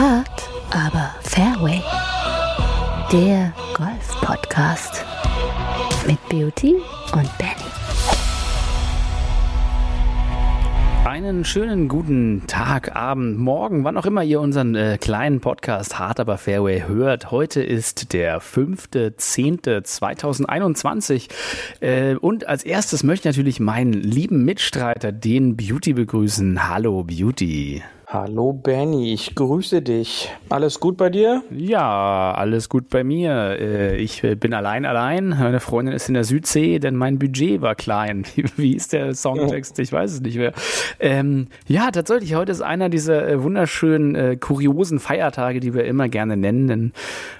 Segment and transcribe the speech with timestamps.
[0.00, 1.82] Hart, aber Fairway.
[3.12, 5.04] Der Golf-Podcast
[6.06, 6.76] mit Beauty
[7.12, 7.50] und Benny.
[11.04, 16.18] Einen schönen guten Tag, Abend, Morgen, wann auch immer ihr unseren äh, kleinen Podcast Hart
[16.18, 17.30] aber Fairway hört.
[17.30, 21.28] Heute ist der 5.10.2021
[21.80, 26.70] äh, und als erstes möchte ich natürlich meinen lieben Mitstreiter, den Beauty, begrüßen.
[26.70, 27.82] Hallo Beauty.
[28.12, 30.32] Hallo Benny, ich grüße dich.
[30.48, 31.44] Alles gut bei dir?
[31.48, 33.56] Ja, alles gut bei mir.
[33.56, 35.28] Äh, ich äh, bin allein allein.
[35.28, 38.24] Meine Freundin ist in der Südsee, denn mein Budget war klein.
[38.56, 39.78] Wie ist der Songtext?
[39.78, 40.52] Ich weiß es nicht mehr.
[40.98, 46.08] Ähm, ja, tatsächlich, heute ist einer dieser äh, wunderschönen, äh, kuriosen Feiertage, die wir immer
[46.08, 46.66] gerne nennen.
[46.66, 46.92] Denn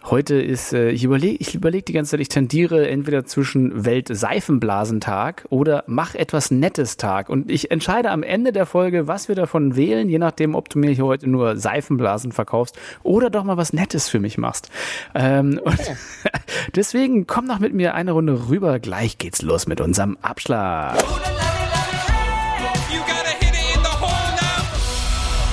[0.05, 5.47] heute ist, äh, ich überlege ich überleg die ganze Zeit, ich tendiere entweder zwischen Weltseifenblasentag
[5.51, 7.29] oder Mach etwas Nettes Tag.
[7.29, 10.79] Und ich entscheide am Ende der Folge, was wir davon wählen, je nachdem, ob du
[10.79, 14.69] mir hier heute nur Seifenblasen verkaufst oder doch mal was Nettes für mich machst.
[15.15, 15.81] Ähm, und
[16.75, 18.79] deswegen komm noch mit mir eine Runde rüber.
[18.79, 21.03] Gleich geht's los mit unserem Abschlag.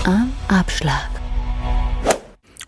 [0.04, 1.17] Am Abschlag.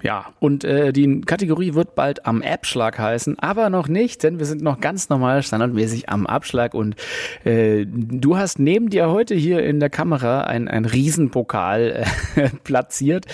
[0.02, 4.46] Ja, und äh, die Kategorie wird bald am Abschlag heißen, aber noch nicht, denn wir
[4.46, 6.96] sind noch ganz normal standardmäßig am Abschlag und
[7.44, 12.06] äh, du hast neben dir heute hier in der Kamera ein, ein Riesenpokal
[12.36, 13.26] äh, platziert.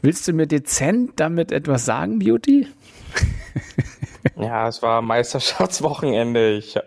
[0.00, 2.68] Willst du mir dezent damit etwas sagen, Beauty?
[4.36, 6.78] ja, es war Meisterschaftswochenende ich,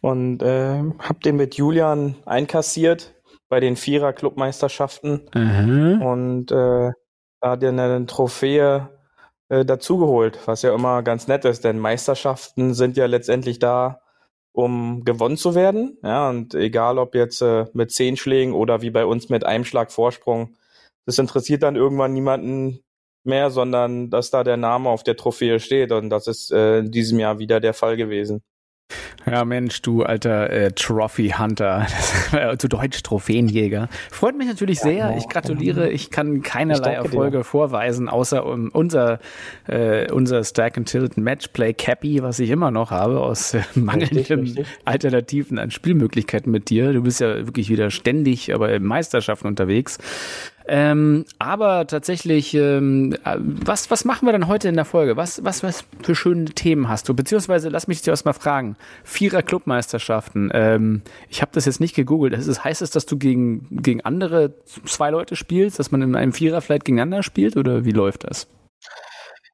[0.00, 3.14] und äh, hab den mit Julian einkassiert
[3.48, 6.02] bei den Vierer-Clubmeisterschaften mhm.
[6.02, 6.90] und äh,
[7.42, 8.88] da dir eine Trophäe
[9.50, 14.00] äh, dazugeholt, was ja immer ganz nett ist, denn Meisterschaften sind ja letztendlich da,
[14.52, 15.98] um gewonnen zu werden.
[16.02, 19.64] Ja, und egal ob jetzt äh, mit zehn Schlägen oder wie bei uns mit einem
[19.64, 20.56] Schlag Vorsprung,
[21.04, 22.80] das interessiert dann irgendwann niemanden
[23.24, 25.92] mehr, sondern dass da der Name auf der Trophäe steht.
[25.92, 28.42] Und das ist äh, in diesem Jahr wieder der Fall gewesen.
[29.26, 31.86] Ja, Mensch, du alter äh, Trophy Hunter,
[32.58, 33.88] zu Deutsch Trophäenjäger.
[34.10, 34.92] Freut mich natürlich sehr.
[34.92, 35.90] Ja, ich gratuliere.
[35.90, 37.44] Ich kann keinerlei ich Erfolge dir.
[37.44, 39.20] vorweisen, außer um, unser,
[39.68, 44.66] äh, unser Stack and Tilt Matchplay Cappy, was ich immer noch habe, aus äh, mangelnden
[44.84, 46.92] Alternativen an Spielmöglichkeiten mit dir.
[46.92, 49.98] Du bist ja wirklich wieder ständig, aber in Meisterschaften unterwegs.
[50.66, 55.16] Ähm, aber tatsächlich, ähm, was, was machen wir dann heute in der Folge?
[55.16, 57.14] Was, was, was für schöne Themen hast du?
[57.14, 58.76] Beziehungsweise, lass mich dich erst mal fragen.
[59.04, 60.50] Vierer Clubmeisterschaften.
[60.52, 62.32] Ähm, ich habe das jetzt nicht gegoogelt.
[62.32, 66.14] Das ist, heißt es, dass du gegen, gegen andere zwei Leute spielst, dass man in
[66.16, 68.46] einem Vierer vielleicht gegeneinander spielt oder wie läuft das?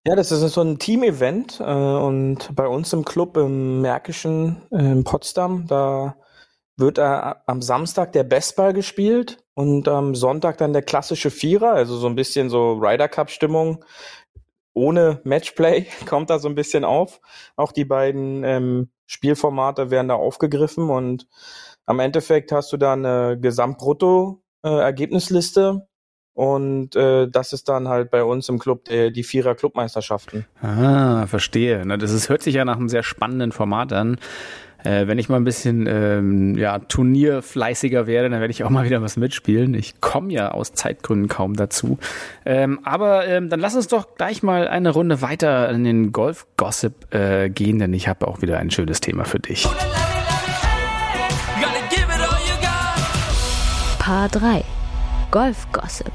[0.05, 4.79] Ja, das ist so ein Team-Event äh, und bei uns im Club im Märkischen äh,
[4.79, 6.17] in Potsdam, da
[6.79, 11.97] wird äh, am Samstag der Bestball gespielt und am Sonntag dann der klassische Vierer, also
[11.97, 13.85] so ein bisschen so Ryder Cup Stimmung.
[14.75, 17.21] Ohne Matchplay kommt da so ein bisschen auf.
[17.57, 21.27] Auch die beiden ähm, Spielformate werden da aufgegriffen und
[21.85, 25.89] am Endeffekt hast du da eine Gesamtbrutto-Ergebnisliste äh,
[26.39, 30.47] und äh, das ist dann halt bei uns im Club äh, die Vierer Clubmeisterschaften.
[30.63, 31.83] Ah, verstehe.
[31.99, 34.21] Das ist, hört sich ja nach einem sehr spannenden Format an.
[34.85, 38.85] Äh, wenn ich mal ein bisschen ähm, ja, turnierfleißiger werde, dann werde ich auch mal
[38.85, 39.75] wieder was mitspielen.
[39.75, 41.99] Ich komme ja aus Zeitgründen kaum dazu.
[42.45, 47.13] Ähm, aber ähm, dann lass uns doch gleich mal eine Runde weiter in den Golf-Gossip
[47.13, 49.69] äh, gehen, denn ich habe auch wieder ein schönes Thema für dich.
[53.99, 54.65] Paar 3
[55.33, 56.13] Golf-Gossip.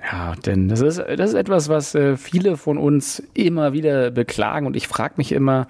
[0.00, 4.66] Ja, denn das ist, das ist etwas, was äh, viele von uns immer wieder beklagen
[4.66, 5.66] und ich frage mich immer,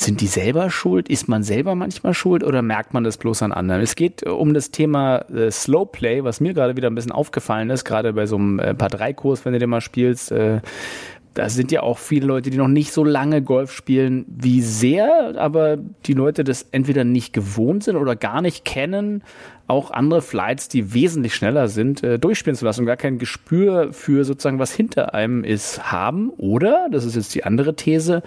[0.00, 1.08] sind die selber schuld?
[1.08, 3.82] Ist man selber manchmal schuld oder merkt man das bloß an anderen?
[3.82, 7.12] Es geht äh, um das Thema äh, Slow Play, was mir gerade wieder ein bisschen
[7.12, 10.30] aufgefallen ist, gerade bei so einem äh, Paar 3 Kurs, wenn du den mal spielst.
[10.30, 10.60] Äh,
[11.34, 15.34] da sind ja auch viele Leute, die noch nicht so lange Golf spielen wie sehr,
[15.36, 15.76] aber
[16.06, 19.22] die Leute das entweder nicht gewohnt sind oder gar nicht kennen,
[19.68, 23.92] auch andere Flights, die wesentlich schneller sind, äh, durchspielen zu lassen und gar kein Gespür
[23.92, 26.30] für sozusagen, was hinter einem ist, haben.
[26.30, 28.22] Oder, das ist jetzt die andere These,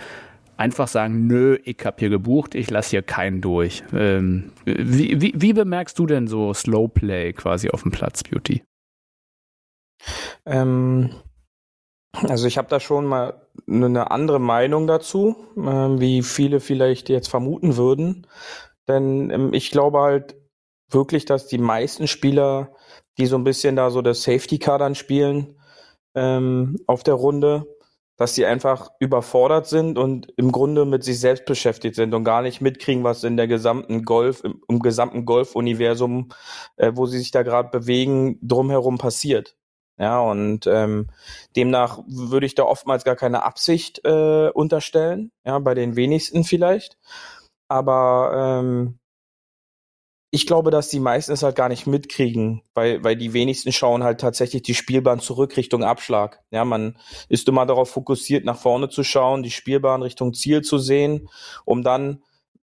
[0.61, 3.83] einfach sagen, nö, ich habe hier gebucht, ich lasse hier keinen durch.
[3.93, 8.63] Ähm, wie, wie, wie, bemerkst du denn so Slowplay quasi auf dem Platz, Beauty?
[10.45, 11.09] Ähm,
[12.13, 17.29] also ich habe da schon mal eine andere Meinung dazu, äh, wie viele vielleicht jetzt
[17.29, 18.27] vermuten würden.
[18.87, 20.35] Denn ähm, ich glaube halt
[20.91, 22.75] wirklich, dass die meisten Spieler,
[23.17, 25.55] die so ein bisschen da so das Safety Car dann spielen
[26.13, 27.65] ähm, auf der Runde,
[28.21, 32.43] dass sie einfach überfordert sind und im Grunde mit sich selbst beschäftigt sind und gar
[32.43, 36.29] nicht mitkriegen, was in der gesamten Golf, im, im gesamten Golf-Universum,
[36.75, 39.55] äh, wo sie sich da gerade bewegen, drumherum passiert.
[39.97, 41.07] Ja, und ähm,
[41.55, 46.99] demnach würde ich da oftmals gar keine Absicht äh, unterstellen, ja, bei den wenigsten vielleicht.
[47.69, 48.99] Aber ähm,
[50.33, 54.01] ich glaube, dass die meisten es halt gar nicht mitkriegen, weil, weil die wenigsten schauen
[54.03, 56.41] halt tatsächlich die Spielbahn zurück Richtung Abschlag.
[56.51, 56.97] Ja, man
[57.27, 61.29] ist immer darauf fokussiert, nach vorne zu schauen, die Spielbahn Richtung Ziel zu sehen,
[61.65, 62.23] um dann,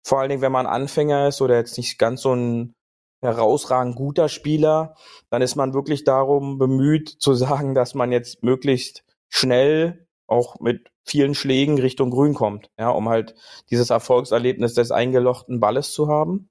[0.03, 2.75] vor allen Dingen, wenn man Anfänger ist oder jetzt nicht ganz so ein
[3.21, 4.95] herausragend guter Spieler,
[5.31, 10.91] dann ist man wirklich darum bemüht zu sagen, dass man jetzt möglichst schnell auch mit
[11.03, 13.33] vielen Schlägen Richtung Grün kommt, ja, um halt
[13.71, 16.49] dieses Erfolgserlebnis des eingelochten Balles zu haben.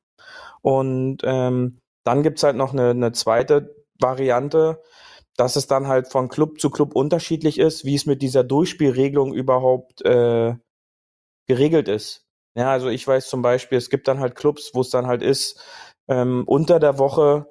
[0.62, 4.82] Und ähm, dann gibt's halt noch eine, eine zweite Variante,
[5.36, 9.34] dass es dann halt von Club zu Club unterschiedlich ist, wie es mit dieser Durchspielregelung
[9.34, 10.54] überhaupt äh,
[11.46, 12.26] geregelt ist.
[12.56, 15.22] Ja, also ich weiß zum Beispiel, es gibt dann halt Clubs, wo es dann halt
[15.22, 15.60] ist,
[16.08, 17.46] ähm, unter der Woche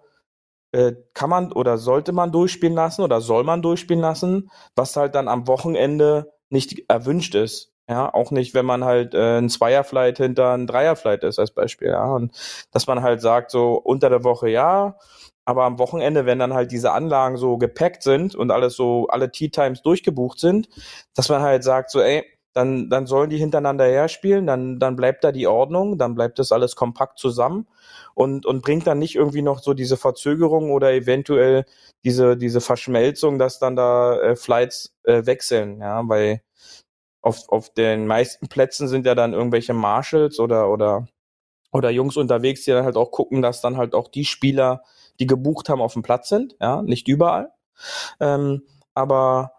[0.71, 5.15] äh, kann man oder sollte man durchspielen lassen oder soll man durchspielen lassen, was halt
[5.15, 7.74] dann am Wochenende nicht erwünscht ist.
[7.89, 11.89] Ja, auch nicht, wenn man halt äh, ein Zweierflight hinter ein Dreierflight ist als Beispiel.
[11.89, 12.31] Ja, und
[12.71, 14.97] dass man halt sagt, so unter der Woche ja,
[15.45, 19.31] aber am Wochenende, wenn dann halt diese Anlagen so gepackt sind und alles so, alle
[19.31, 20.67] Tea Times durchgebucht sind,
[21.13, 22.23] dass man halt sagt, so, ey,
[22.53, 26.39] dann, dann sollen die hintereinander her spielen, dann, dann bleibt da die Ordnung, dann bleibt
[26.39, 27.67] das alles kompakt zusammen
[28.15, 31.65] und, und bringt dann nicht irgendwie noch so diese Verzögerung oder eventuell
[32.03, 36.41] diese, diese Verschmelzung, dass dann da äh, Flights äh, wechseln, ja, weil
[37.25, 41.07] auf, auf den meisten Plätzen sind ja dann irgendwelche Marshals oder, oder,
[41.71, 44.83] oder Jungs unterwegs, die dann halt auch gucken, dass dann halt auch die Spieler,
[45.19, 47.51] die gebucht haben, auf dem Platz sind, ja, nicht überall.
[48.19, 48.61] Ähm,
[48.93, 49.53] aber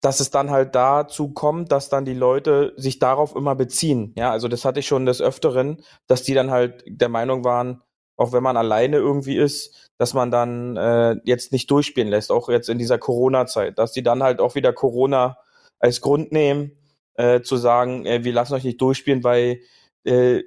[0.00, 4.12] dass es dann halt dazu kommt, dass dann die Leute sich darauf immer beziehen.
[4.18, 7.82] Ja, also das hatte ich schon des Öfteren, dass die dann halt der Meinung waren,
[8.16, 12.48] auch wenn man alleine irgendwie ist, dass man dann äh, jetzt nicht durchspielen lässt, auch
[12.48, 15.38] jetzt in dieser Corona-Zeit, dass die dann halt auch wieder Corona
[15.78, 16.81] als Grund nehmen,
[17.14, 19.60] äh, zu sagen, äh, wir lassen euch nicht durchspielen, weil
[20.04, 20.42] äh,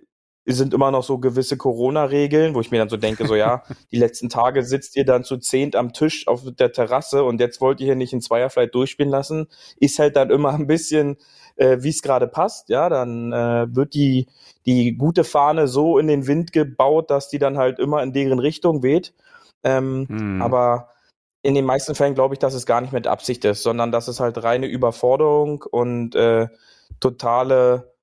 [0.48, 3.98] sind immer noch so gewisse Corona-Regeln, wo ich mir dann so denke, so ja, die
[3.98, 7.80] letzten Tage sitzt ihr dann zu zehnt am Tisch auf der Terrasse und jetzt wollt
[7.80, 9.48] ihr hier nicht in Zweierflight durchspielen lassen,
[9.78, 11.18] ist halt dann immer ein bisschen,
[11.56, 14.28] äh, wie es gerade passt, ja, dann äh, wird die,
[14.66, 18.40] die gute Fahne so in den Wind gebaut, dass die dann halt immer in deren
[18.40, 19.14] Richtung weht.
[19.64, 20.42] Ähm, hm.
[20.44, 20.90] Aber
[21.46, 24.08] in den meisten Fällen glaube ich, dass es gar nicht mit Absicht ist, sondern dass
[24.08, 26.48] es halt reine Überforderung und äh,
[27.00, 27.94] totale,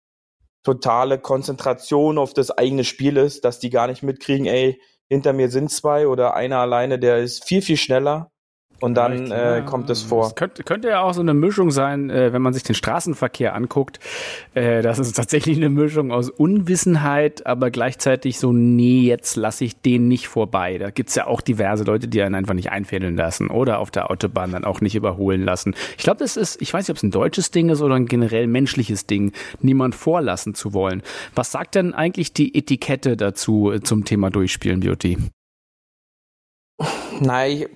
[0.62, 5.50] totale Konzentration auf das eigene Spiel ist, dass die gar nicht mitkriegen, ey, hinter mir
[5.50, 8.31] sind zwei oder einer alleine, der ist viel, viel schneller
[8.82, 10.26] und dann äh, kommt es vor.
[10.26, 13.54] Es könnte, könnte ja auch so eine Mischung sein, äh, wenn man sich den Straßenverkehr
[13.54, 14.00] anguckt.
[14.54, 19.80] Äh, das ist tatsächlich eine Mischung aus Unwissenheit, aber gleichzeitig so, nee, jetzt lasse ich
[19.80, 20.78] den nicht vorbei.
[20.78, 24.10] Da gibt's ja auch diverse Leute, die einen einfach nicht einfädeln lassen oder auf der
[24.10, 25.74] Autobahn dann auch nicht überholen lassen.
[25.96, 28.06] Ich glaube, das ist, ich weiß nicht, ob es ein deutsches Ding ist oder ein
[28.06, 31.02] generell menschliches Ding, niemand vorlassen zu wollen.
[31.36, 35.18] Was sagt denn eigentlich die Etikette dazu äh, zum Thema Durchspielen, Beauty?
[37.20, 37.66] Nein,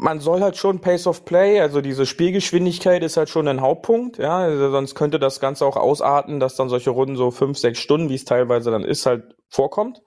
[0.00, 4.16] man soll halt schon Pace of Play, also diese Spielgeschwindigkeit ist halt schon ein Hauptpunkt,
[4.16, 7.80] ja, also sonst könnte das Ganze auch ausarten, dass dann solche Runden so fünf, sechs
[7.80, 10.02] Stunden, wie es teilweise dann ist, halt vorkommt.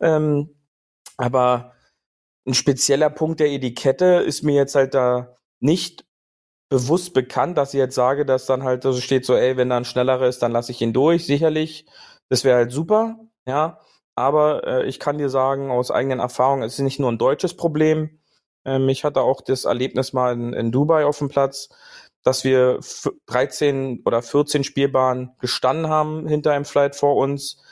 [0.00, 0.54] Ähm,
[1.16, 1.72] aber
[2.46, 6.04] ein spezieller Punkt der Etikette ist mir jetzt halt da nicht
[6.68, 9.70] bewusst bekannt, dass ich jetzt sage, dass dann halt so also steht so, ey, wenn
[9.70, 11.86] da ein schnellerer ist, dann lasse ich ihn durch, sicherlich.
[12.28, 13.80] Das wäre halt super, ja.
[14.14, 17.56] Aber äh, ich kann dir sagen, aus eigenen Erfahrungen, es ist nicht nur ein deutsches
[17.56, 18.21] Problem,
[18.64, 21.68] ähm, ich hatte auch das Erlebnis mal in, in Dubai auf dem Platz,
[22.22, 22.80] dass wir
[23.26, 27.62] 13 oder 14 Spielbahnen gestanden haben hinter einem Flight vor uns.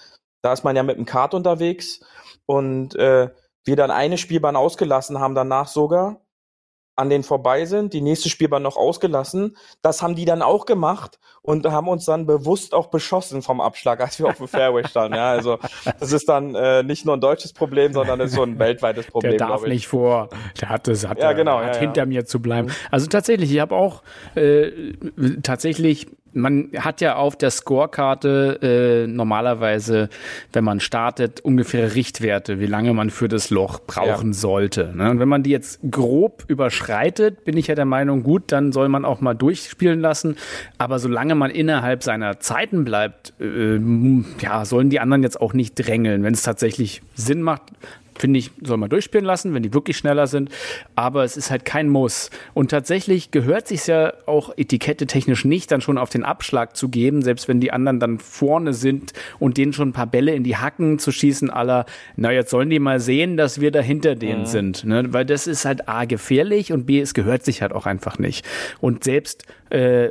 [0.43, 2.01] Da ist man ja mit dem Kart unterwegs
[2.47, 3.31] und äh,
[3.65, 6.21] wir dann eine Spielbahn ausgelassen haben danach sogar
[7.01, 9.57] an denen vorbei sind, die nächste Spielbahn noch ausgelassen.
[9.83, 14.01] Das haben die dann auch gemacht und haben uns dann bewusst auch beschossen vom Abschlag,
[14.01, 15.17] als wir auf dem Fairway standen.
[15.17, 15.59] Ja, also
[15.99, 19.39] das ist dann äh, nicht nur ein deutsches Problem, sondern ist so ein weltweites Problem.
[19.39, 20.29] Der darf nicht vor.
[20.61, 22.07] Der hat es, hat, ja, genau, hat ja, hinter ja.
[22.07, 22.69] mir zu bleiben.
[22.69, 22.75] Mhm.
[22.91, 24.03] Also tatsächlich, ich habe auch
[24.35, 24.93] äh,
[25.43, 30.09] tatsächlich man hat ja auf der Scorekarte äh, normalerweise,
[30.53, 34.35] wenn man startet, ungefähr Richtwerte, wie lange man für das Loch brauchen ja.
[34.35, 34.93] sollte.
[34.95, 35.11] Ne?
[35.11, 38.89] Und wenn man die jetzt grob überschreitet, bin ich ja der Meinung, gut, dann soll
[38.89, 40.37] man auch mal durchspielen lassen.
[40.79, 43.81] Aber solange man innerhalb seiner Zeiten bleibt, äh,
[44.41, 46.23] ja, sollen die anderen jetzt auch nicht drängeln.
[46.23, 47.63] Wenn es tatsächlich Sinn macht,
[48.21, 50.51] finde ich, soll man durchspielen lassen, wenn die wirklich schneller sind.
[50.95, 52.31] Aber es ist halt kein Muss.
[52.55, 56.89] Und tatsächlich gehört sich ja auch etikette technisch nicht, dann schon auf den Abschlag zu
[56.89, 60.45] geben, selbst wenn die anderen dann vorne sind und denen schon ein paar Bälle in
[60.45, 61.87] die Hacken zu schießen, aller,
[62.17, 64.47] na, jetzt sollen die mal sehen, dass wir da hinter denen mhm.
[64.47, 64.85] sind.
[64.85, 65.13] Ne?
[65.13, 68.45] Weil das ist halt A, gefährlich und B, es gehört sich halt auch einfach nicht.
[68.81, 70.11] Und selbst äh,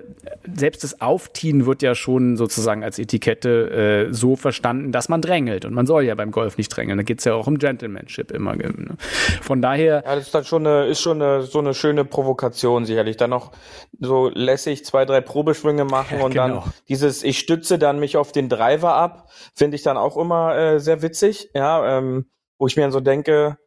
[0.56, 5.66] selbst das Aufziehen wird ja schon sozusagen als Etikette äh, so verstanden, dass man drängelt.
[5.66, 6.98] Und man soll ja beim Golf nicht drängeln.
[6.98, 8.56] Da geht es ja auch um Gentlemanship immer.
[8.56, 8.96] Ne?
[9.42, 10.04] Von daher.
[10.06, 13.18] Ja, das ist dann schon eine, ist schon eine, so eine schöne Provokation sicherlich.
[13.18, 13.52] Dann noch
[14.00, 16.48] so lässig zwei, drei Probeschwünge machen ja, und genau.
[16.48, 20.58] dann dieses, ich stütze dann mich auf den Driver ab, finde ich dann auch immer
[20.58, 21.50] äh, sehr witzig.
[21.54, 22.26] Ja, ähm,
[22.58, 23.58] wo ich mir dann so denke,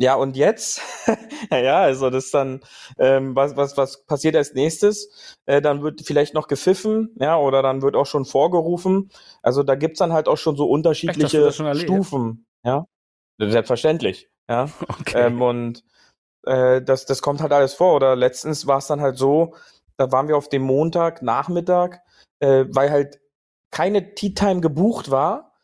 [0.00, 0.80] ja, und jetzt?
[1.50, 2.60] ja, also das dann,
[2.98, 5.36] ähm, was, was, was passiert als nächstes?
[5.44, 9.10] Äh, dann wird vielleicht noch gepfiffen, ja, oder dann wird auch schon vorgerufen.
[9.42, 12.86] Also da gibt's dann halt auch schon so unterschiedliche Echt, schon Stufen, ja.
[13.40, 14.68] Selbstverständlich, ja.
[15.00, 15.26] Okay.
[15.26, 15.84] Ähm, und
[16.46, 17.96] äh, das, das kommt halt alles vor.
[17.96, 19.56] Oder letztens war es dann halt so,
[19.96, 22.02] da waren wir auf dem Montag, Nachmittag,
[22.38, 23.20] äh, weil halt
[23.72, 25.56] keine Tea Time gebucht war,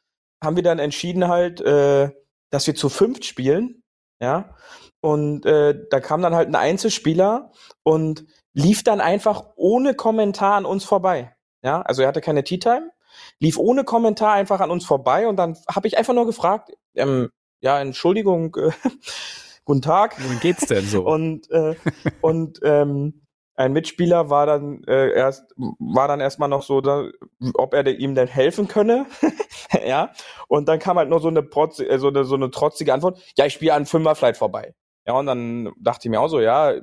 [0.43, 2.11] haben wir dann entschieden halt, äh,
[2.51, 3.84] dass wir zu fünft spielen
[4.21, 4.55] ja.
[5.01, 7.53] Und äh, da kam dann halt ein Einzelspieler
[7.83, 11.35] und lief dann einfach ohne Kommentar an uns vorbei.
[11.63, 12.91] Ja, also er hatte keine Tea Time,
[13.39, 17.31] lief ohne Kommentar einfach an uns vorbei und dann habe ich einfach nur gefragt, ähm,
[17.61, 18.71] ja, Entschuldigung, äh,
[19.65, 20.17] guten Tag.
[20.19, 21.07] Wie geht's denn so?
[21.07, 21.75] und äh,
[22.21, 23.24] und ähm,
[23.57, 27.09] ein Mitspieler war dann äh, erst war dann erstmal noch so, da,
[27.55, 29.07] ob er ihm denn helfen könne,
[29.87, 30.11] ja.
[30.49, 33.21] Und dann kam halt nur so eine, Protz, äh, so eine so eine trotzige Antwort:
[33.37, 34.75] Ja, ich spiele an Fünfer vielleicht vorbei.
[35.07, 36.75] Ja, und dann dachte ich mir auch so, ja,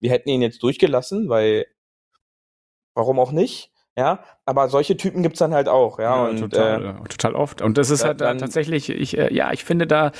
[0.00, 1.66] wir hätten ihn jetzt durchgelassen, weil
[2.94, 3.72] warum auch nicht?
[3.98, 6.24] Ja, aber solche Typen gibt's dann halt auch, ja.
[6.24, 7.62] ja und, total, äh, total oft.
[7.62, 10.12] Und das ist halt dann, tatsächlich, ich, äh, ja, ich finde da,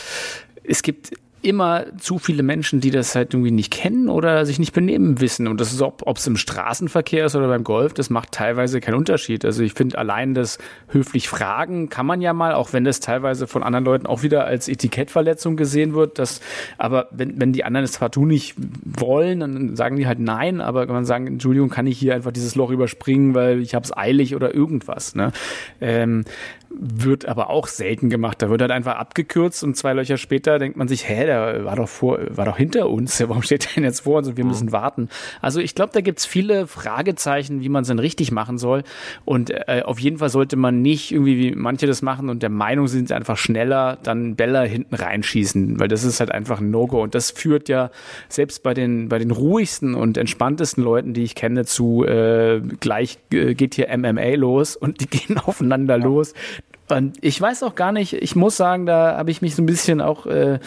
[0.65, 1.11] es gibt
[1.43, 5.47] immer zu viele Menschen, die das halt irgendwie nicht kennen oder sich nicht benehmen wissen.
[5.47, 8.95] Und das ist, ob es im Straßenverkehr ist oder beim Golf, das macht teilweise keinen
[8.95, 9.45] Unterschied.
[9.45, 13.47] Also ich finde allein das höflich fragen kann man ja mal, auch wenn das teilweise
[13.47, 16.19] von anderen Leuten auch wieder als Etikettverletzung gesehen wird.
[16.19, 16.41] Das,
[16.79, 20.87] aber wenn, wenn die anderen es partout nicht wollen, dann sagen die halt nein, aber
[20.87, 23.97] kann man sagen, Entschuldigung, kann ich hier einfach dieses Loch überspringen, weil ich habe es
[23.97, 25.15] eilig oder irgendwas.
[25.15, 25.33] Ne?
[25.81, 26.25] Ähm,
[26.79, 28.43] wird aber auch selten gemacht.
[28.43, 31.77] Da wird halt einfach abgekürzt und zwei Löcher später denkt man sich, hä, der war
[31.77, 33.21] doch vor, war doch hinter uns.
[33.29, 34.51] Warum steht der denn jetzt vor uns und wir mhm.
[34.51, 35.09] müssen warten?
[35.41, 38.83] Also ich glaube, da gibt's viele Fragezeichen, wie man es denn richtig machen soll.
[39.25, 42.51] Und äh, auf jeden Fall sollte man nicht irgendwie, wie manche das machen und der
[42.51, 47.03] Meinung sind, einfach schneller dann Bälle hinten reinschießen, weil das ist halt einfach ein No-Go.
[47.03, 47.91] Und das führt ja
[48.29, 53.19] selbst bei den, bei den ruhigsten und entspanntesten Leuten, die ich kenne, zu äh, gleich
[53.33, 56.05] äh, geht hier MMA los und die gehen aufeinander ja.
[56.05, 56.35] los
[56.89, 59.67] und ich weiß auch gar nicht, ich muss sagen, da habe ich mich so ein
[59.67, 60.61] bisschen auch äh,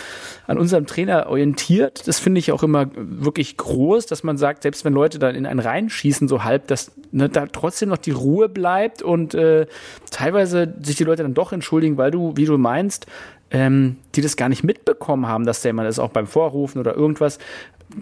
[0.47, 2.07] an unserem Trainer orientiert.
[2.07, 5.45] Das finde ich auch immer wirklich groß, dass man sagt, selbst wenn Leute dann in
[5.45, 9.67] einen reinschießen, so halb, dass ne, da trotzdem noch die Ruhe bleibt und äh,
[10.11, 13.05] teilweise sich die Leute dann doch entschuldigen, weil du, wie du meinst,
[13.51, 16.95] ähm, die das gar nicht mitbekommen haben, dass der jemand ist, auch beim Vorrufen oder
[16.95, 17.39] irgendwas,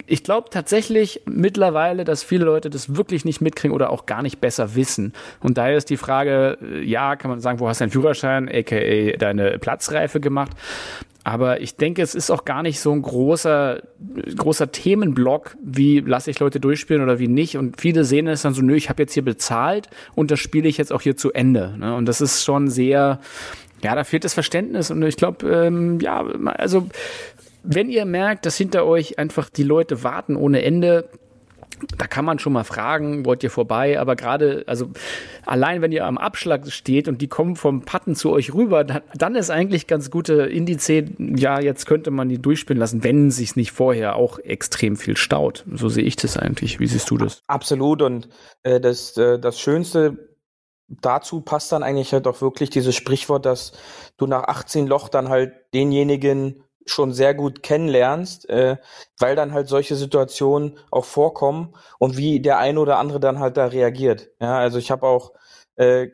[0.05, 4.41] ich glaube tatsächlich mittlerweile, dass viele Leute das wirklich nicht mitkriegen oder auch gar nicht
[4.41, 5.13] besser wissen.
[5.39, 8.49] Und daher ist die Frage, äh, ja, kann man sagen, wo hast du deinen Führerschein,
[8.49, 10.51] aka deine Platzreife gemacht?
[11.23, 13.81] Aber ich denke, es ist auch gar nicht so ein großer,
[14.37, 17.57] großer Themenblock, wie lasse ich Leute durchspielen oder wie nicht.
[17.57, 20.69] Und viele sehen es dann so, nö, ich habe jetzt hier bezahlt und das spiele
[20.69, 21.75] ich jetzt auch hier zu Ende.
[21.77, 21.93] Ne?
[21.95, 23.19] Und das ist schon sehr,
[23.83, 24.89] ja, da fehlt das Verständnis.
[24.89, 26.87] Und ich glaube, ähm, ja, also
[27.63, 31.09] wenn ihr merkt, dass hinter euch einfach die Leute warten ohne Ende,
[31.97, 33.99] da kann man schon mal fragen, wollt ihr vorbei?
[33.99, 34.89] Aber gerade, also
[35.45, 39.01] allein wenn ihr am Abschlag steht und die kommen vom Patten zu euch rüber, dann,
[39.13, 43.55] dann ist eigentlich ganz gute Indiz, ja, jetzt könnte man die durchspielen lassen, wenn sich
[43.55, 45.65] nicht vorher auch extrem viel staut.
[45.71, 46.79] So sehe ich das eigentlich.
[46.79, 47.41] Wie siehst du das?
[47.47, 48.01] Absolut.
[48.01, 48.29] Und
[48.63, 50.17] äh, das, äh, das Schönste
[50.87, 53.73] dazu passt dann eigentlich halt auch wirklich dieses Sprichwort, dass
[54.17, 58.77] du nach 18 Loch dann halt denjenigen schon sehr gut kennenlernst, äh,
[59.19, 63.57] weil dann halt solche Situationen auch vorkommen und wie der eine oder andere dann halt
[63.57, 64.29] da reagiert.
[64.39, 65.33] Ja, also ich habe auch
[65.75, 66.09] äh,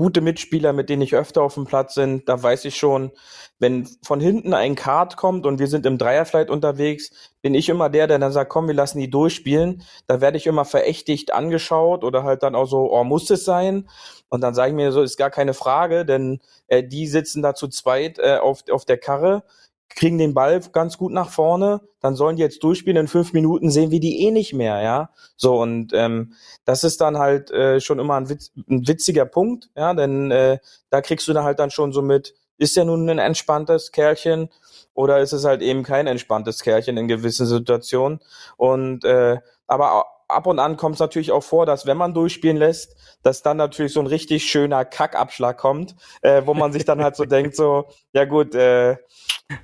[0.00, 3.10] gute Mitspieler, mit denen ich öfter auf dem Platz bin, da weiß ich schon,
[3.58, 7.10] wenn von hinten ein Kart kommt und wir sind im Dreierflight unterwegs,
[7.42, 9.82] bin ich immer der, der dann sagt, komm, wir lassen die durchspielen.
[10.06, 13.90] Da werde ich immer verächtigt angeschaut oder halt dann auch so, oh, muss es sein?
[14.30, 17.54] Und dann sage ich mir so, ist gar keine Frage, denn äh, die sitzen da
[17.54, 19.42] zu zweit äh, auf, auf der Karre
[19.90, 23.70] kriegen den Ball ganz gut nach vorne, dann sollen die jetzt durchspielen, in fünf Minuten
[23.70, 25.10] sehen wir die eh nicht mehr, ja.
[25.36, 29.70] So, und ähm, das ist dann halt äh, schon immer ein, Witz, ein witziger Punkt,
[29.76, 30.58] ja, denn äh,
[30.90, 34.50] da kriegst du dann halt dann schon so mit, ist er nun ein entspanntes Kerlchen
[34.94, 38.20] oder ist es halt eben kein entspanntes Kerlchen in gewissen Situationen.
[38.56, 42.56] Und äh, aber ab und an kommt es natürlich auch vor, dass wenn man durchspielen
[42.56, 47.02] lässt, dass dann natürlich so ein richtig schöner Kackabschlag kommt, äh, wo man sich dann
[47.02, 48.96] halt so denkt, so, ja gut, äh,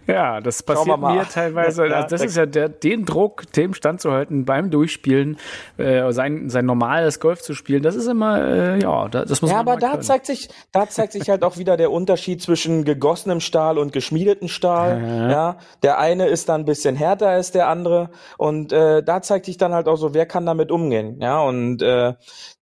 [0.06, 1.86] ja, das passiert mir teilweise.
[1.86, 5.38] Ja, also das ist ja der, den Druck, dem standzuhalten beim Durchspielen,
[5.76, 9.58] äh, sein, sein normales Golf zu spielen, das ist immer, äh, ja, das muss ja,
[9.58, 10.02] man Ja, aber da können.
[10.02, 14.48] zeigt sich, da zeigt sich halt auch wieder der Unterschied zwischen gegossenem Stahl und geschmiedetem
[14.48, 15.02] Stahl.
[15.02, 15.30] Ja.
[15.30, 15.56] ja.
[15.82, 19.58] der eine ist dann ein bisschen härter als der andere und äh, da zeigt sich
[19.58, 21.20] dann halt auch so, wer kann damit umgehen.
[21.20, 22.14] Ja, und äh,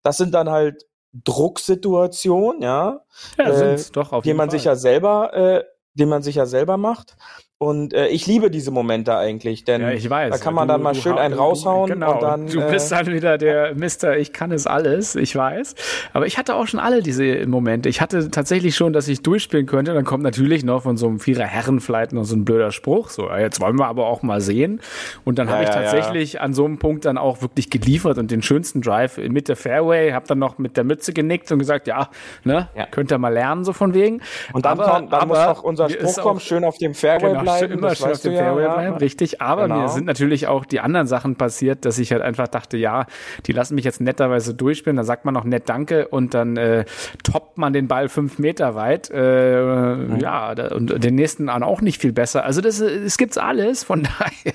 [0.03, 3.01] das sind dann halt Drucksituationen, ja,
[3.37, 4.59] ja äh, doch auf die man Fall.
[4.59, 5.63] sich ja selber äh,
[5.95, 7.15] den man sich ja selber macht.
[7.57, 10.73] Und äh, ich liebe diese Momente eigentlich, denn ja, ich weiß, da kann man du,
[10.73, 12.47] dann mal schön einen raushauen genau, und dann.
[12.47, 15.73] Du bist äh, dann wieder der Mister, ich kann es alles, ich weiß.
[16.11, 17.87] Aber ich hatte auch schon alle diese Momente.
[17.87, 19.93] Ich hatte tatsächlich schon, dass ich durchspielen könnte.
[19.93, 23.09] Dann kommt natürlich noch von so einem Vierer Herrenflight noch so ein blöder Spruch.
[23.09, 24.81] So, jetzt wollen wir aber auch mal sehen.
[25.23, 26.41] Und dann ja, habe ich tatsächlich ja.
[26.41, 30.11] an so einem Punkt dann auch wirklich geliefert und den schönsten Drive mit der Fairway,
[30.11, 32.09] habe dann noch mit der Mütze genickt und gesagt, ja,
[32.43, 34.21] ne, könnt ihr mal lernen, so von wegen.
[34.51, 37.29] Und dann, aber, kommt, dann aber, muss noch unser Spruch kommen, schön auf dem Fairway
[37.29, 37.73] genau, bleiben.
[37.73, 39.41] Immer schön auf dem Fairway ja, bleiben, richtig.
[39.41, 39.81] Aber genau.
[39.81, 43.05] mir sind natürlich auch die anderen Sachen passiert, dass ich halt einfach dachte, ja,
[43.45, 44.97] die lassen mich jetzt netterweise durchspielen.
[44.97, 46.85] Dann sagt man noch nett Danke und dann äh,
[47.23, 49.09] toppt man den Ball fünf Meter weit.
[49.13, 50.19] Äh, mhm.
[50.19, 52.43] Ja, und den nächsten auch nicht viel besser.
[52.43, 53.83] Also das, es gibt's alles.
[53.83, 54.53] Von daher,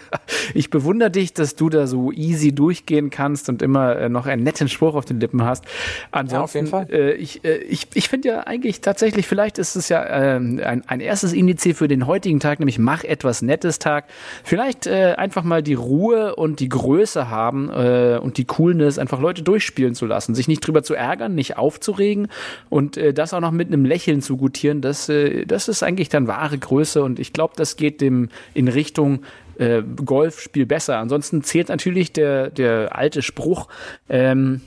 [0.55, 4.43] ich bewundere dich, dass du da so easy durchgehen kannst und immer äh, noch einen
[4.43, 5.65] netten Spruch auf den Lippen hast.
[6.11, 6.87] Ansonsten, ja, auf jeden Fall.
[6.91, 10.83] Äh, ich äh, ich, ich finde ja eigentlich tatsächlich, vielleicht ist es ja äh, ein,
[10.87, 14.07] ein erstes Indiz für den heutigen Tag, nämlich mach etwas nettes Tag.
[14.45, 19.21] Vielleicht äh, einfach mal die Ruhe und die Größe haben äh, und die Coolness, einfach
[19.21, 22.29] Leute durchspielen zu lassen, sich nicht drüber zu ärgern, nicht aufzuregen
[22.69, 26.09] und äh, das auch noch mit einem Lächeln zu gutieren, das, äh, das ist eigentlich
[26.09, 29.21] dann wahre Größe und ich glaube, das geht dem in Richtung
[29.59, 30.99] äh, Golfspiel besser.
[30.99, 33.69] Ansonsten zählt natürlich der, der alte Spruch,
[34.09, 34.63] ähm,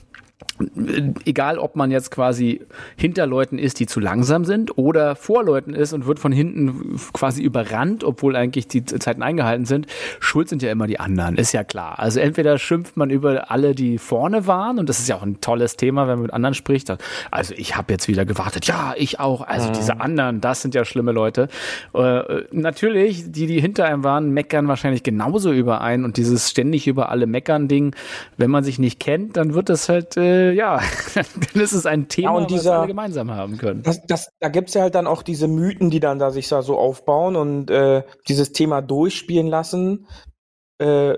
[1.24, 2.60] egal ob man jetzt quasi
[2.96, 6.96] hinter Leuten ist, die zu langsam sind oder vor Leuten ist und wird von hinten
[7.12, 9.86] quasi überrannt, obwohl eigentlich die Zeiten eingehalten sind,
[10.20, 11.98] schuld sind ja immer die anderen, ist ja klar.
[11.98, 15.40] Also entweder schimpft man über alle, die vorne waren und das ist ja auch ein
[15.40, 16.84] tolles Thema, wenn man mit anderen spricht.
[17.30, 19.40] Also ich habe jetzt wieder gewartet, ja, ich auch.
[19.46, 19.72] Also mhm.
[19.74, 21.48] diese anderen, das sind ja schlimme Leute.
[21.94, 26.86] Äh, natürlich, die, die hinter einem waren, meckern wahrscheinlich genauso über einen und dieses ständig
[26.86, 27.96] über alle meckern Ding,
[28.36, 30.80] wenn man sich nicht kennt, dann wird das halt äh, äh, ja,
[31.14, 33.82] dann ist es ein Thema, ja, dieser, was alle gemeinsam haben können.
[33.82, 36.62] Das, das, da gibt's ja halt dann auch diese Mythen, die dann da sich da
[36.62, 40.06] so aufbauen und äh, dieses Thema durchspielen lassen.
[40.78, 41.14] Äh,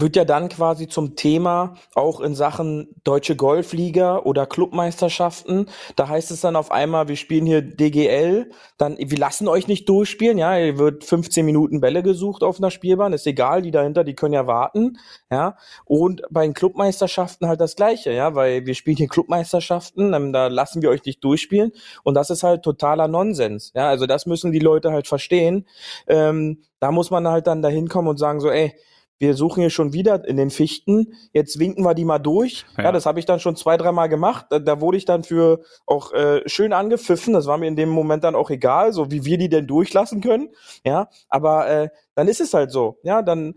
[0.00, 5.66] wird ja dann quasi zum Thema auch in Sachen deutsche Golfliga oder Clubmeisterschaften.
[5.96, 9.88] Da heißt es dann auf einmal, wir spielen hier DGL, dann wir lassen euch nicht
[9.88, 14.04] durchspielen, ja, ihr wird 15 Minuten Bälle gesucht auf einer Spielbahn, ist egal, die dahinter,
[14.04, 14.98] die können ja warten,
[15.30, 15.56] ja.
[15.84, 20.82] Und bei den Clubmeisterschaften halt das gleiche, ja, weil wir spielen hier Clubmeisterschaften, da lassen
[20.82, 23.88] wir euch nicht durchspielen und das ist halt totaler Nonsens, ja.
[23.88, 25.66] Also das müssen die Leute halt verstehen.
[26.06, 28.74] Ähm, da muss man halt dann dahin kommen und sagen so, ey,
[29.20, 32.64] wir suchen hier schon wieder in den Fichten, jetzt winken wir die mal durch.
[32.78, 34.46] Ja, ja das habe ich dann schon zwei, dreimal gemacht.
[34.48, 37.34] Da, da, wurde ich dann für auch äh, schön angepfiffen.
[37.34, 40.22] Das war mir in dem Moment dann auch egal, so wie wir die denn durchlassen
[40.22, 40.48] können.
[40.84, 42.98] Ja, aber äh, dann ist es halt so.
[43.02, 43.54] Ja, dann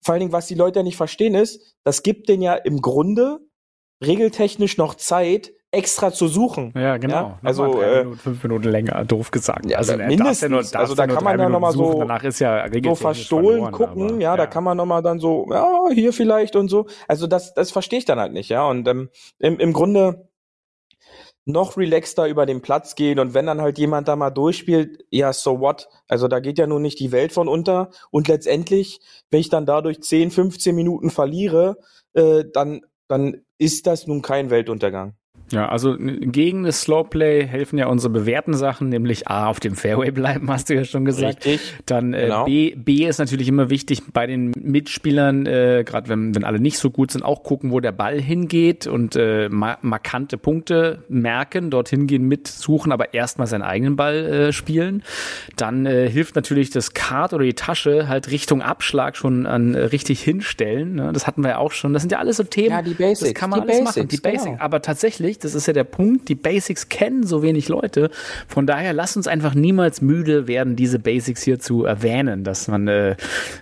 [0.00, 2.80] vor allen Dingen, was die Leute ja nicht verstehen ist, das gibt denen ja im
[2.80, 3.40] Grunde
[4.02, 6.72] regeltechnisch noch Zeit, extra zu suchen.
[6.76, 7.14] Ja, genau.
[7.14, 7.38] Ja?
[7.42, 9.66] Also äh, Minuten, fünf Minuten länger, doof gesagt.
[9.70, 10.42] Ja, also mindestens.
[10.42, 13.72] Ja nur, also da kann man ja nochmal so, danach ist ja so verstohlen verloren,
[13.72, 14.04] gucken.
[14.04, 16.86] Aber, ja, ja, da kann man nochmal dann so, ja, hier vielleicht und so.
[17.08, 18.66] Also das, das verstehe ich dann halt nicht, ja.
[18.66, 20.28] Und ähm, im, im Grunde
[21.46, 25.32] noch relaxter über den Platz gehen und wenn dann halt jemand da mal durchspielt, ja,
[25.32, 25.88] so what?
[26.08, 29.66] Also da geht ja nun nicht die Welt von unter und letztendlich, wenn ich dann
[29.66, 31.76] dadurch 10, 15 Minuten verliere,
[32.14, 35.16] äh, dann, dann ist das nun kein Weltuntergang.
[35.50, 40.10] Ja, also gegen das Slowplay helfen ja unsere bewährten Sachen, nämlich A, auf dem Fairway
[40.10, 41.44] bleiben, hast du ja schon gesagt.
[41.44, 41.60] Richtig.
[41.86, 42.44] Dann äh, genau.
[42.44, 46.78] B, B ist natürlich immer wichtig bei den Mitspielern, äh, gerade wenn, wenn alle nicht
[46.78, 51.70] so gut sind, auch gucken, wo der Ball hingeht und äh, ma markante Punkte merken,
[51.70, 55.02] dorthin gehen, mitsuchen, aber erstmal seinen eigenen Ball äh, spielen.
[55.56, 59.80] Dann äh, hilft natürlich das Kart oder die Tasche halt Richtung Abschlag schon an äh,
[59.80, 60.94] richtig hinstellen.
[60.94, 61.12] Ne?
[61.12, 61.92] Das hatten wir ja auch schon.
[61.92, 62.70] Das sind ja alles so Themen.
[62.70, 63.32] Ja, die Basics.
[63.32, 64.08] Das kann man die alles Basics, machen.
[64.08, 64.44] Die Basics.
[64.44, 64.56] Genau.
[64.60, 65.38] Aber tatsächlich schwierig.
[65.38, 66.28] Das ist ja der Punkt.
[66.28, 68.10] Die Basics kennen so wenig Leute.
[68.48, 72.88] Von daher lasst uns einfach niemals müde werden, diese Basics hier zu erwähnen, dass man
[72.88, 73.16] äh,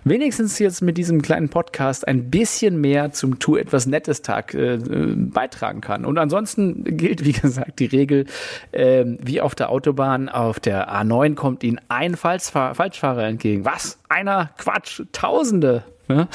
[0.05, 4.79] wenigstens jetzt mit diesem kleinen Podcast ein bisschen mehr zum Tu etwas Nettes Tag äh,
[4.79, 6.05] beitragen kann.
[6.05, 8.27] Und ansonsten gilt, wie gesagt, die Regel,
[8.73, 13.65] äh, wie auf der Autobahn, auf der A9 kommt Ihnen ein Falschfahr Falschfahrer entgegen.
[13.65, 13.99] Was?
[14.09, 14.51] Einer?
[14.59, 15.85] Quatsch, Tausende.
[16.15, 16.29] Ne?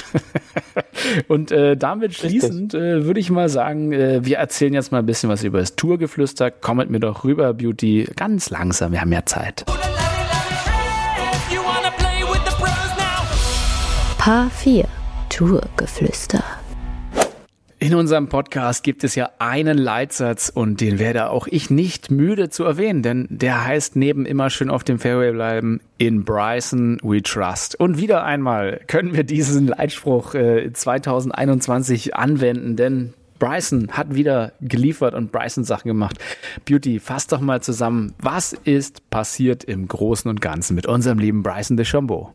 [1.27, 5.05] Und äh, damit schließend äh, würde ich mal sagen, äh, wir erzählen jetzt mal ein
[5.05, 6.51] bisschen was über das Tourgeflüster.
[6.51, 9.65] Kommt mir doch rüber, Beauty, ganz langsam, wir haben ja Zeit.
[14.17, 14.85] Paar 4
[15.29, 16.43] Tourgeflüster.
[17.79, 22.49] In unserem Podcast gibt es ja einen Leitsatz und den werde auch ich nicht müde
[22.49, 27.21] zu erwähnen, denn der heißt neben immer schön auf dem Fairway bleiben, in Bryson we
[27.21, 27.79] trust.
[27.79, 35.13] Und wieder einmal können wir diesen Leitspruch äh, 2021 anwenden, denn Bryson hat wieder geliefert
[35.13, 36.17] und Bryson Sachen gemacht.
[36.65, 41.43] Beauty, fass doch mal zusammen, was ist passiert im Großen und Ganzen mit unserem lieben
[41.43, 42.33] Bryson DeChambeau?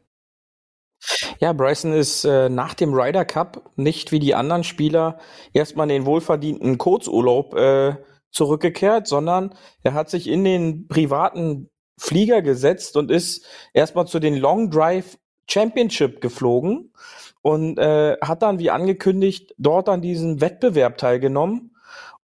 [1.43, 5.19] Ja, Bryson ist äh, nach dem Ryder Cup nicht wie die anderen Spieler
[5.53, 7.97] erstmal in den wohlverdienten Kurzurlaub äh,
[8.31, 9.53] zurückgekehrt, sondern
[9.83, 15.19] er hat sich in den privaten Flieger gesetzt und ist erstmal zu den Long Drive
[15.51, 16.93] Championship geflogen
[17.43, 21.72] und äh, hat dann, wie angekündigt, dort an diesem Wettbewerb teilgenommen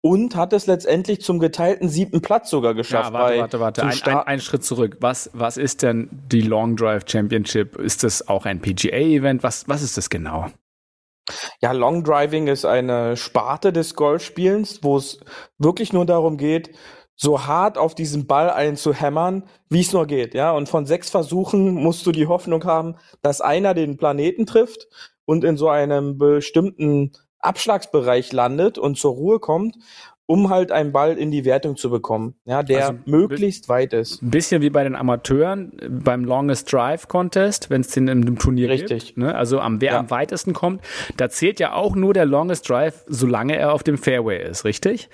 [0.03, 3.13] und hat es letztendlich zum geteilten siebten Platz sogar geschafft.
[3.13, 3.83] Ja, warte, warte, warte.
[3.83, 4.97] Ein, ein, ein, Schritt zurück.
[5.01, 7.77] Was, was ist denn die Long Drive Championship?
[7.77, 9.43] Ist das auch ein PGA-Event?
[9.43, 10.47] Was, was ist das genau?
[11.61, 15.21] Ja, Long Driving ist eine Sparte des Golfspielens, wo es
[15.59, 16.71] wirklich nur darum geht,
[17.15, 20.53] so hart auf diesen Ball einzuhämmern, wie es nur geht, ja.
[20.53, 24.89] Und von sechs Versuchen musst du die Hoffnung haben, dass einer den Planeten trifft
[25.27, 29.77] und in so einem bestimmten Abschlagsbereich landet und zur Ruhe kommt,
[30.31, 34.23] um halt einen Ball in die Wertung zu bekommen, ja, der also, möglichst weit ist.
[34.23, 38.69] Ein bisschen wie bei den Amateuren beim Longest Drive Contest, wenn es den im Turnier
[38.69, 39.07] Richtig.
[39.07, 39.19] gibt.
[39.19, 39.35] Ne?
[39.35, 39.99] Also am, wer ja.
[39.99, 40.83] am weitesten kommt,
[41.17, 45.09] da zählt ja auch nur der Longest Drive, solange er auf dem Fairway ist, richtig?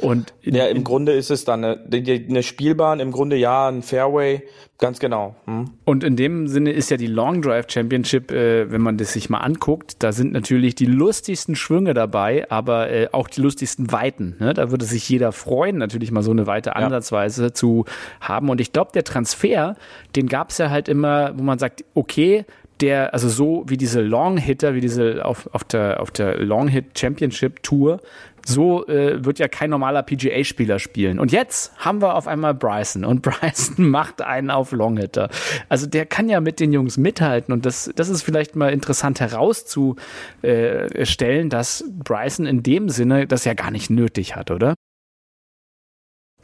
[0.00, 3.82] Und in, ja, im Grunde ist es dann eine, eine, Spielbahn, im Grunde ja, ein
[3.82, 4.42] Fairway,
[4.78, 5.34] ganz genau.
[5.46, 5.70] Hm.
[5.84, 9.28] Und in dem Sinne ist ja die Long Drive Championship, äh, wenn man das sich
[9.28, 14.36] mal anguckt, da sind natürlich die lustigsten Schwünge dabei, aber äh, auch die lustigsten Weiten.
[14.38, 14.54] Ne?
[14.54, 17.52] Da würde sich jeder freuen, natürlich mal so eine weite Ansatzweise ja.
[17.52, 17.84] zu
[18.20, 18.50] haben.
[18.50, 19.76] Und ich glaube, der Transfer,
[20.14, 22.44] den gab es ja halt immer, wo man sagt, okay,
[22.80, 26.68] der, also so wie diese Long Hitter, wie diese auf, auf der, auf der Long
[26.68, 28.00] Hit Championship Tour,
[28.48, 31.18] so äh, wird ja kein normaler PGA-Spieler spielen.
[31.18, 35.28] Und jetzt haben wir auf einmal Bryson und Bryson macht einen auf Longhitter.
[35.68, 39.20] Also der kann ja mit den Jungs mithalten und das, das ist vielleicht mal interessant
[39.20, 44.72] herauszustellen, dass Bryson in dem Sinne das ja gar nicht nötig hat, oder?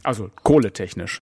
[0.03, 1.20] Also kohletechnisch.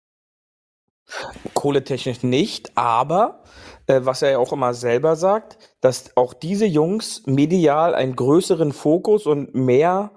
[1.54, 3.42] Kohletechnisch nicht, aber
[3.86, 8.72] äh, was er ja auch immer selber sagt, dass auch diese Jungs medial einen größeren
[8.72, 10.12] Fokus und mehr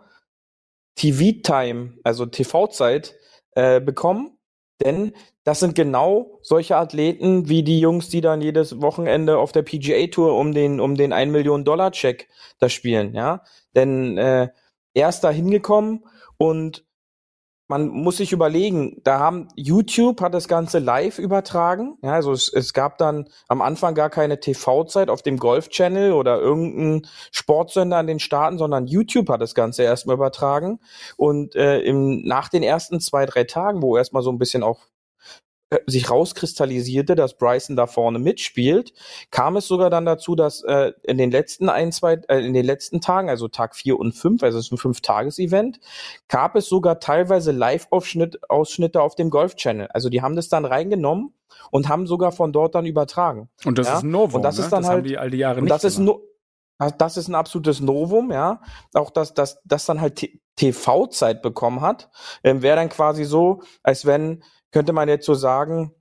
[0.95, 3.15] TV-Time, also TV-Zeit,
[3.55, 4.37] äh, bekommen.
[4.83, 9.61] Denn das sind genau solche Athleten wie die Jungs, die dann jedes Wochenende auf der
[9.63, 12.29] PGA Tour um den um den 1 Million Dollar Check
[12.59, 13.43] da spielen, ja.
[13.75, 14.49] Denn äh,
[14.93, 16.05] er ist da hingekommen
[16.37, 16.85] und
[17.67, 21.97] man muss sich überlegen, da haben YouTube hat das Ganze live übertragen.
[22.01, 26.11] Ja, also es, es gab dann am Anfang gar keine TV-Zeit auf dem Golf Channel
[26.11, 30.79] oder irgendein Sportsender in den Staaten, sondern YouTube hat das Ganze erstmal übertragen.
[31.15, 34.81] Und äh, im, nach den ersten zwei, drei Tagen, wo erstmal so ein bisschen auch
[35.85, 38.93] sich rauskristallisierte, dass Bryson da vorne mitspielt,
[39.31, 42.65] kam es sogar dann dazu, dass äh, in den letzten ein, zwei, äh, in den
[42.65, 45.79] letzten Tagen, also Tag vier und fünf, also es ist ein Fünf-Tages-Event,
[46.27, 49.87] gab es sogar teilweise Live-Ausschnitte auf dem Golf-Channel.
[49.93, 51.33] Also die haben das dann reingenommen
[51.71, 53.49] und haben sogar von dort dann übertragen.
[53.65, 53.97] Und das ja?
[53.97, 54.63] ist ein Novum, und das ne?
[54.63, 56.21] ist dann das halt, haben die all die Jahre nicht und das ist no
[56.97, 58.61] das ist ein absolutes Novum, ja.
[58.93, 62.09] Auch dass das, das dann halt TV-Zeit bekommen hat,
[62.43, 65.93] ähm, wäre dann quasi so, als wenn könnte man jetzt so sagen,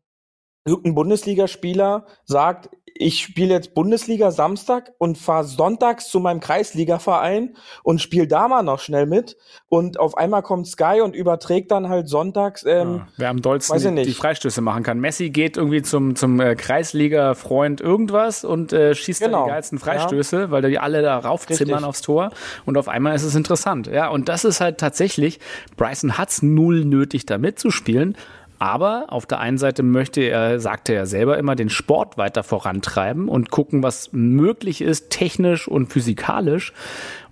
[0.64, 8.00] irgendein Bundesligaspieler sagt, ich spiele jetzt Bundesliga Samstag und fahre sonntags zu meinem Kreisligaverein und
[8.00, 9.36] spiele da mal noch schnell mit
[9.68, 13.96] und auf einmal kommt Sky und überträgt dann halt sonntags ähm, ja, wer am dollsten
[13.96, 15.00] die, die, Freistöße machen kann.
[15.00, 19.38] Messi geht irgendwie zum zum äh, Kreisliga-Freund irgendwas und äh, schießt genau.
[19.38, 20.50] dann die geilsten Freistöße, ja.
[20.50, 21.88] weil die alle da raufzimmern Richtig.
[21.88, 22.30] aufs Tor
[22.66, 23.86] und auf einmal ist es interessant.
[23.86, 25.40] Ja, und das ist halt tatsächlich,
[25.76, 28.16] Bryson hat's null nötig da mitzuspielen,
[28.62, 33.28] Aber auf der einen Seite möchte er, sagte er selber immer, den Sport weiter vorantreiben
[33.28, 36.72] und gucken, was möglich ist, technisch und physikalisch.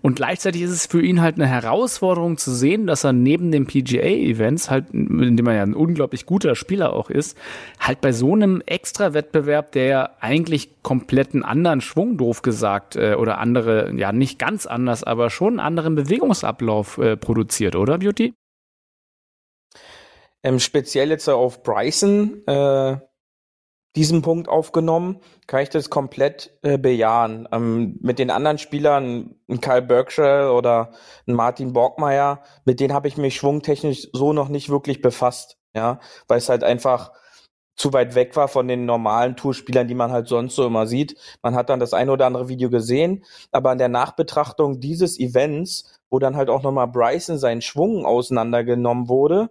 [0.02, 3.68] Und gleichzeitig ist es für ihn halt eine Herausforderung zu sehen, dass er neben den
[3.68, 7.38] PGA-Events, halt, in dem er ja ein unglaublich guter Spieler auch ist,
[7.78, 13.14] halt bei so einem Extra-Wettbewerb, der ja eigentlich komplett einen anderen Schwung, doof gesagt, äh,
[13.14, 18.34] oder andere, ja nicht ganz anders, aber schon einen anderen Bewegungsablauf äh, produziert, oder Beauty?
[20.42, 22.98] Ähm, speziell jetzt auf Bryson, äh,
[23.96, 27.48] diesen Punkt aufgenommen, kann ich das komplett äh, bejahen.
[27.50, 30.92] Ähm, mit den anderen Spielern, ein Kyle Berkshire oder
[31.26, 35.98] ein Martin Borgmeier, mit denen habe ich mich schwungtechnisch so noch nicht wirklich befasst, ja,
[36.28, 37.12] weil es halt einfach
[37.80, 41.16] zu weit weg war von den normalen Tourspielern, die man halt sonst so immer sieht.
[41.42, 45.98] Man hat dann das ein oder andere Video gesehen, aber an der Nachbetrachtung dieses Events,
[46.10, 49.48] wo dann halt auch nochmal Bryson seinen Schwung auseinandergenommen wurde,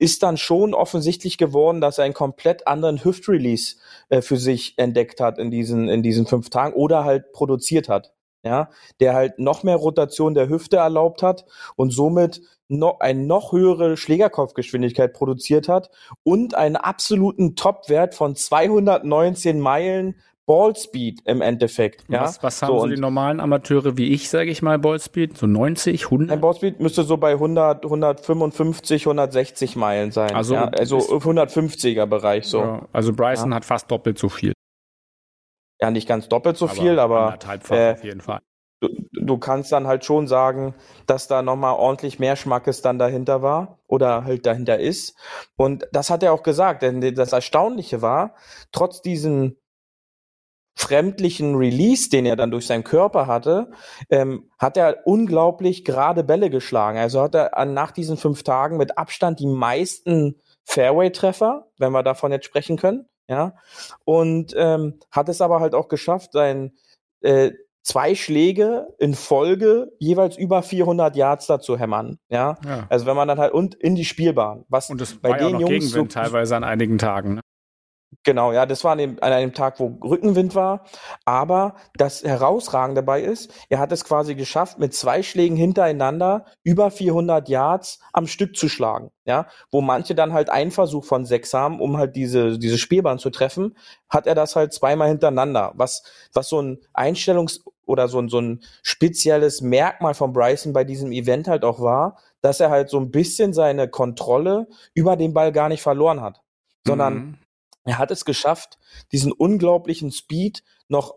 [0.00, 3.76] ist dann schon offensichtlich geworden, dass er einen komplett anderen Hüftrelease
[4.08, 8.12] äh, für sich entdeckt hat in diesen, in diesen fünf Tagen oder halt produziert hat.
[8.44, 8.70] Ja,
[9.00, 11.44] der halt noch mehr Rotation der Hüfte erlaubt hat
[11.76, 15.90] und somit noch eine noch höhere Schlägerkopfgeschwindigkeit produziert hat
[16.22, 20.14] und einen absoluten Topwert von 219 Meilen
[20.48, 22.04] Ballspeed im Endeffekt.
[22.08, 22.22] Ja?
[22.22, 25.36] Was, was haben so, so die normalen Amateure wie ich, sage ich mal, Ballspeed?
[25.36, 26.30] So 90, 100?
[26.30, 30.34] Ein Ballspeed müsste so bei 100, 155, 160 Meilen sein.
[30.34, 30.64] Also, ja?
[30.68, 32.60] also 150er Bereich so.
[32.60, 33.56] Ja, also Bryson ja.
[33.56, 34.54] hat fast doppelt so viel.
[35.80, 37.38] Ja, nicht ganz doppelt so aber viel, aber
[37.70, 38.40] äh, auf jeden Fall.
[38.80, 40.74] Du, du kannst dann halt schon sagen,
[41.06, 45.16] dass da nochmal ordentlich mehr Schmackes dann dahinter war oder halt dahinter ist.
[45.56, 48.34] Und das hat er auch gesagt, denn das Erstaunliche war,
[48.70, 49.56] trotz diesen
[50.78, 53.72] fremdlichen Release, den er dann durch seinen Körper hatte,
[54.10, 56.98] ähm, hat er unglaublich gerade Bälle geschlagen.
[56.98, 60.36] Also hat er an, nach diesen fünf Tagen mit Abstand die meisten
[60.66, 63.54] Fairway-Treffer, wenn wir davon jetzt sprechen können, ja,
[64.04, 66.72] und ähm, hat es aber halt auch geschafft, sein
[67.20, 72.58] äh, zwei Schläge in Folge jeweils über 400 Yards dazu hämmern, ja?
[72.64, 72.86] ja?
[72.90, 75.42] Also wenn man dann halt und in die Spielbahn, was und das bei war den
[75.42, 77.36] ja auch noch Jungs Gegenwind so, teilweise an einigen Tagen.
[77.36, 77.40] Ne?
[78.28, 80.84] Genau, ja, das war an, dem, an einem Tag, wo Rückenwind war.
[81.24, 86.90] Aber das Herausragende dabei ist, er hat es quasi geschafft, mit zwei Schlägen hintereinander über
[86.90, 89.10] 400 Yards am Stück zu schlagen.
[89.24, 93.18] Ja, wo manche dann halt einen Versuch von sechs haben, um halt diese, diese Spielbahn
[93.18, 93.78] zu treffen,
[94.10, 95.72] hat er das halt zweimal hintereinander.
[95.76, 96.02] Was,
[96.34, 101.12] was so ein Einstellungs- oder so ein, so ein spezielles Merkmal von Bryson bei diesem
[101.12, 105.50] Event halt auch war, dass er halt so ein bisschen seine Kontrolle über den Ball
[105.50, 106.42] gar nicht verloren hat
[106.88, 107.38] sondern mhm.
[107.88, 108.78] Er hat es geschafft,
[109.12, 111.14] diesen unglaublichen Speed noch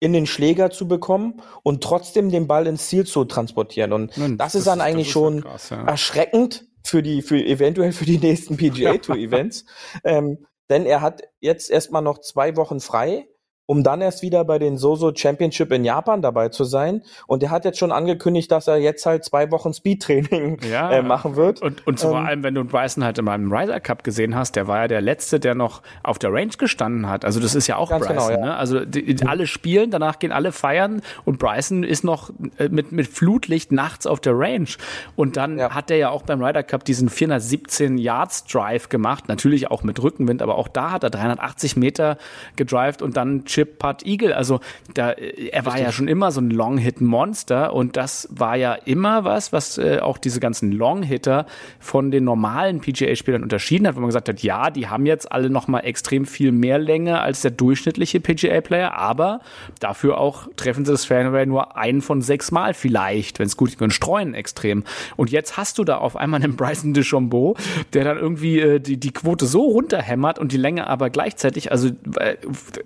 [0.00, 3.92] in den Schläger zu bekommen und trotzdem den Ball ins Ziel zu transportieren.
[3.92, 5.84] Und Nein, das, das, ist dann eigentlich ist schon krass, ja.
[5.84, 9.64] erschreckend für die, für eventuell für die nächsten PGA Tour Events.
[10.02, 13.28] ähm, denn er hat jetzt erstmal noch zwei Wochen frei
[13.70, 17.02] um dann erst wieder bei den Soso Championship in Japan dabei zu sein.
[17.28, 21.02] Und er hat jetzt schon angekündigt, dass er jetzt halt zwei Wochen Speedtraining ja, äh,
[21.02, 21.62] machen wird.
[21.62, 24.56] Und, und vor ähm, allem, wenn du Bryson halt in meinem Ryder Cup gesehen hast,
[24.56, 27.24] der war ja der Letzte, der noch auf der Range gestanden hat.
[27.24, 28.08] Also das ist ja auch Bryson.
[28.08, 28.38] Genau, ja.
[28.38, 28.56] Ne?
[28.56, 32.90] Also die, die, alle spielen, danach gehen alle feiern und Bryson ist noch äh, mit,
[32.90, 34.66] mit Flutlicht nachts auf der Range.
[35.14, 35.72] Und dann ja.
[35.72, 40.02] hat er ja auch beim Ryder Cup diesen 417 Yards Drive gemacht, natürlich auch mit
[40.02, 42.18] Rückenwind, aber auch da hat er 380 Meter
[42.56, 44.34] gedrived und dann Chip Putt Eagle.
[44.34, 44.60] Also
[44.94, 45.86] da, äh, er war Richtig.
[45.86, 50.16] ja schon immer so ein Long-Hit-Monster und das war ja immer was, was äh, auch
[50.16, 51.46] diese ganzen Long-Hitter
[51.78, 55.50] von den normalen PGA-Spielern unterschieden hat, wo man gesagt hat, ja, die haben jetzt alle
[55.50, 59.40] noch mal extrem viel mehr Länge als der durchschnittliche PGA-Player, aber
[59.78, 63.70] dafür auch treffen sie das Fairway nur einen von sechs Mal vielleicht, wenn es gut
[63.70, 64.84] geht, und streuen extrem.
[65.16, 67.56] Und jetzt hast du da auf einmal einen Bryson DeChambeau,
[67.92, 71.88] der dann irgendwie äh, die, die Quote so runterhämmert und die Länge aber gleichzeitig, also
[72.16, 72.36] äh,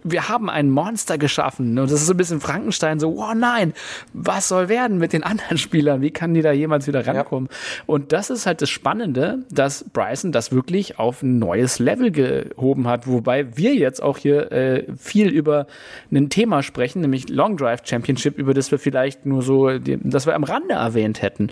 [0.03, 1.79] wir haben einen Monster geschaffen.
[1.79, 3.73] Und das ist so ein bisschen Frankenstein, so, oh nein,
[4.13, 6.01] was soll werden mit den anderen Spielern?
[6.01, 7.49] Wie kann die da jemals wieder rankommen?
[7.51, 7.83] Ja.
[7.87, 12.89] Und das ist halt das Spannende, dass Bryson das wirklich auf ein neues Level gehoben
[12.89, 15.67] hat, wobei wir jetzt auch hier äh, viel über
[16.13, 20.35] ein Thema sprechen, nämlich Long Drive Championship, über das wir vielleicht nur so, das wir
[20.35, 21.51] am Rande erwähnt hätten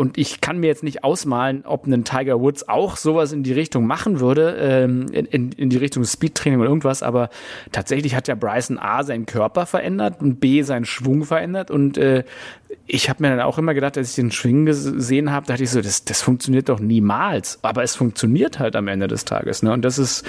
[0.00, 3.52] und ich kann mir jetzt nicht ausmalen, ob ein Tiger Woods auch sowas in die
[3.52, 7.28] Richtung machen würde, ähm, in, in, die Richtung Speedtraining oder irgendwas, aber
[7.70, 11.70] tatsächlich hat ja Bryson A seinen Körper verändert und B seinen Schwung verändert.
[11.70, 12.24] Und äh,
[12.86, 15.70] ich habe mir dann auch immer gedacht, als ich den Schwing gesehen habe, dachte ich
[15.70, 19.70] so, das, das funktioniert doch niemals, aber es funktioniert halt am Ende des Tages, ne?
[19.70, 20.24] Und das ist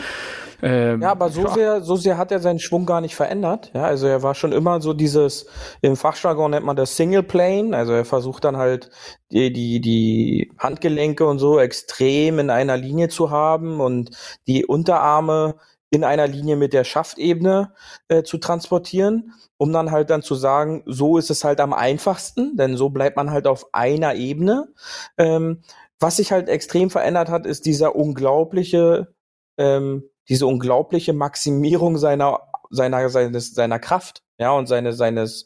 [0.62, 3.72] Ähm, ja, aber so sehr, so sehr hat er seinen Schwung gar nicht verändert.
[3.74, 5.48] Ja, also er war schon immer so dieses,
[5.82, 7.76] im Fachjargon nennt man das Single Plane.
[7.76, 8.90] Also er versucht dann halt
[9.32, 14.12] die, die, die Handgelenke und so extrem in einer Linie zu haben und
[14.48, 15.56] die Unterarme
[15.92, 17.74] in einer Linie mit der Schaftebene
[18.08, 22.56] äh, zu transportieren, um dann halt dann zu sagen, so ist es halt am einfachsten,
[22.56, 24.70] denn so bleibt man halt auf einer Ebene.
[25.18, 25.64] Ähm,
[26.00, 29.14] was sich halt extrem verändert hat, ist dieser unglaubliche,
[29.58, 35.46] ähm, diese unglaubliche Maximierung seiner, seiner, seines, seiner Kraft, ja, und seine, seines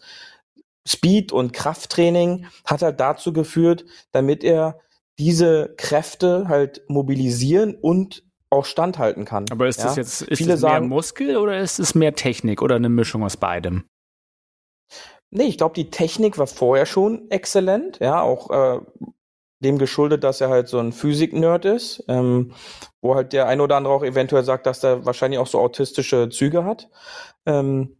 [0.87, 4.79] Speed- und Krafttraining hat halt dazu geführt, damit er
[5.17, 9.45] diese Kräfte halt mobilisieren und auch standhalten kann.
[9.51, 9.85] Aber ist ja?
[9.85, 12.89] das jetzt ist Viele das mehr sagen, Muskel oder ist es mehr Technik oder eine
[12.89, 13.85] Mischung aus beidem?
[15.31, 18.79] Nee, ich glaube, die Technik war vorher schon exzellent, ja, auch äh,
[19.59, 22.53] dem geschuldet, dass er halt so ein Physik-Nerd ist, ähm,
[23.01, 26.29] wo halt der ein oder andere auch eventuell sagt, dass er wahrscheinlich auch so autistische
[26.29, 26.89] Züge hat.
[27.45, 27.97] Ähm,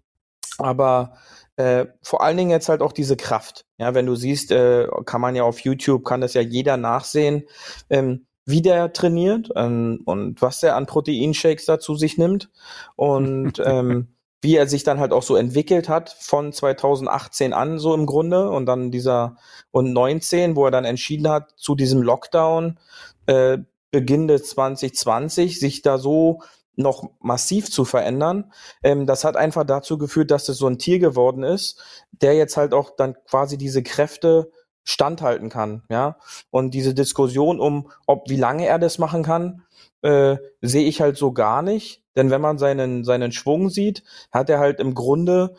[0.57, 1.17] aber
[1.55, 3.65] äh, vor allen Dingen jetzt halt auch diese Kraft.
[3.77, 7.45] Ja, wenn du siehst, äh, kann man ja auf YouTube, kann das ja jeder nachsehen.
[7.89, 12.51] Ähm, wie der trainiert ähm, und was er an Proteinshakes da zu sich nimmt
[12.95, 14.14] und ähm,
[14.45, 18.51] wie er sich dann halt auch so entwickelt hat von 2018 an so im Grunde
[18.51, 19.37] und dann dieser
[19.71, 22.79] und 19, wo er dann entschieden hat zu diesem Lockdown
[23.25, 23.57] äh,
[23.89, 26.41] Beginn des 2020 sich da so
[26.75, 28.53] noch massiv zu verändern.
[28.83, 31.81] Ähm, das hat einfach dazu geführt, dass es so ein Tier geworden ist,
[32.11, 34.51] der jetzt halt auch dann quasi diese Kräfte
[34.83, 36.17] standhalten kann, ja.
[36.51, 39.63] Und diese Diskussion um, ob wie lange er das machen kann,
[40.05, 42.03] äh, sehe ich halt so gar nicht.
[42.15, 45.55] Denn wenn man seinen, seinen Schwung sieht, hat er halt im Grunde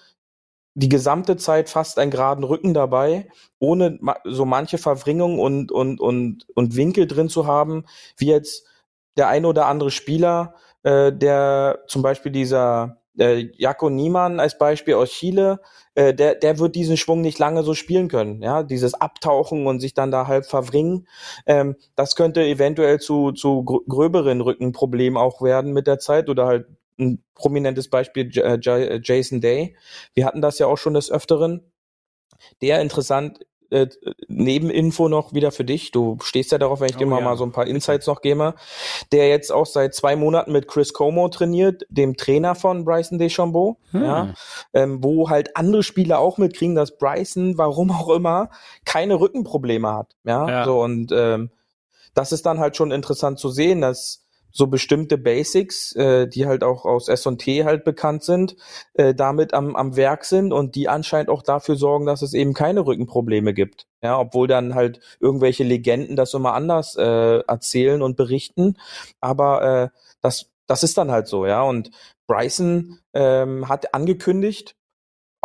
[0.74, 3.28] die gesamte Zeit fast einen geraden Rücken dabei,
[3.58, 7.86] ohne so manche Verwringung und, und, und, und Winkel drin zu haben,
[8.18, 8.66] wie jetzt
[9.16, 10.54] der ein oder andere Spieler,
[10.84, 15.60] äh, der zum Beispiel dieser äh, Jako Niemann als Beispiel aus Chile,
[15.96, 18.42] äh, der, der wird diesen Schwung nicht lange so spielen können.
[18.42, 21.08] Ja, dieses Abtauchen und sich dann da halb verwringen,
[21.46, 26.66] ähm, das könnte eventuell zu, zu gröberen Rückenproblemen auch werden mit der Zeit oder halt
[26.98, 28.58] ein prominentes Beispiel äh,
[29.02, 29.76] Jason Day.
[30.14, 31.72] Wir hatten das ja auch schon des Öfteren.
[32.60, 33.88] Der interessant äh,
[34.28, 35.90] Nebeninfo noch wieder für dich.
[35.90, 37.24] Du stehst ja darauf, wenn ich oh, dir mal, ja.
[37.24, 38.54] mal so ein paar Insights noch gebe.
[39.12, 43.78] Der jetzt auch seit zwei Monaten mit Chris Como trainiert, dem Trainer von Bryson DeChambeau,
[43.90, 44.04] hm.
[44.04, 44.34] ja,
[44.74, 48.50] ähm, wo halt andere Spieler auch mitkriegen, dass Bryson, warum auch immer,
[48.84, 50.14] keine Rückenprobleme hat.
[50.24, 50.64] Ja, ja.
[50.64, 51.50] so und ähm,
[52.14, 54.25] das ist dann halt schon interessant zu sehen, dass
[54.56, 58.56] so bestimmte Basics, äh, die halt auch aus S&T halt bekannt sind,
[58.94, 62.54] äh, damit am, am Werk sind und die anscheinend auch dafür sorgen, dass es eben
[62.54, 63.86] keine Rückenprobleme gibt.
[64.02, 68.78] Ja, obwohl dann halt irgendwelche Legenden das immer anders äh, erzählen und berichten.
[69.20, 71.62] Aber äh, das, das ist dann halt so, ja.
[71.62, 71.90] Und
[72.26, 74.75] Bryson ähm, hat angekündigt,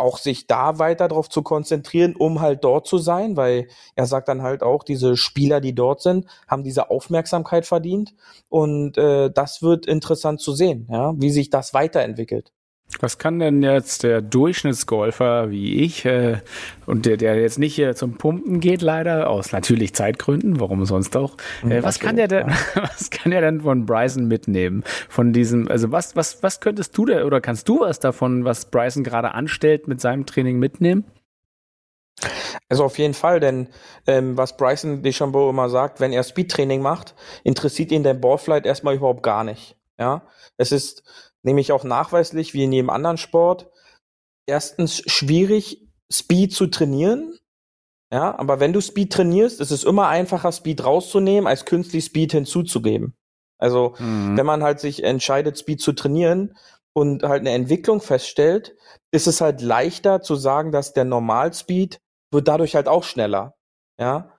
[0.02, 4.28] auch sich da weiter darauf zu konzentrieren, um halt dort zu sein, weil er sagt
[4.28, 8.14] dann halt auch, diese Spieler, die dort sind, haben diese Aufmerksamkeit verdient
[8.48, 12.52] und äh, das wird interessant zu sehen, ja, wie sich das weiterentwickelt.
[13.00, 16.38] Was kann denn jetzt der Durchschnittsgolfer wie ich äh,
[16.86, 21.16] und der, der jetzt nicht äh, zum Pumpen geht, leider, aus natürlich Zeitgründen, warum sonst
[21.16, 21.36] auch,
[21.68, 24.84] äh, was kann der denn, was kann der denn von Bryson mitnehmen?
[25.08, 28.66] Von diesem, also was, was, was könntest du da oder kannst du was davon, was
[28.66, 31.04] Bryson gerade anstellt, mit seinem Training mitnehmen?
[32.68, 33.68] Also auf jeden Fall, denn
[34.06, 38.94] ähm, was Bryson DeChambeau immer sagt, wenn er Speedtraining macht, interessiert ihn der Ballflight erstmal
[38.94, 39.76] überhaupt gar nicht.
[39.98, 40.22] Ja,
[40.56, 41.02] es ist
[41.42, 43.70] nämlich auch nachweislich, wie in jedem anderen Sport,
[44.46, 47.38] erstens schwierig, Speed zu trainieren.
[48.12, 52.32] Ja, aber wenn du Speed trainierst, ist es immer einfacher, Speed rauszunehmen, als künstlich Speed
[52.32, 53.14] hinzuzugeben.
[53.58, 54.36] Also, mhm.
[54.36, 56.58] wenn man halt sich entscheidet, Speed zu trainieren
[56.92, 58.76] und halt eine Entwicklung feststellt,
[59.12, 62.00] ist es halt leichter zu sagen, dass der Normalspeed
[62.30, 63.54] wird dadurch halt auch schneller.
[63.98, 64.38] Ja,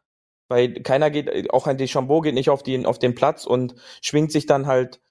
[0.50, 4.32] weil keiner geht, auch ein Deschambeau geht nicht auf, die, auf den Platz und schwingt
[4.32, 5.02] sich dann halt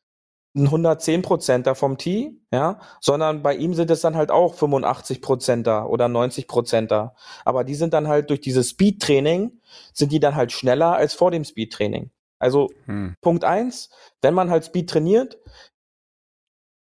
[0.55, 5.23] ein 110 Prozenter vom Tee, ja, sondern bei ihm sind es dann halt auch 85
[5.23, 7.15] Prozenter oder 90 Prozenter.
[7.45, 9.61] Aber die sind dann halt durch dieses Speed-Training,
[9.95, 12.11] sind die dann halt schneller als vor dem Speed-Training.
[12.39, 13.15] Also hm.
[13.21, 13.89] Punkt eins,
[14.21, 15.39] wenn man halt Speed trainiert,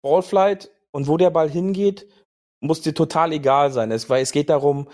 [0.03, 2.07] Ballflight und wo der Ball hingeht,
[2.61, 3.91] muss dir total egal sein.
[3.91, 4.89] Es, weil es geht darum,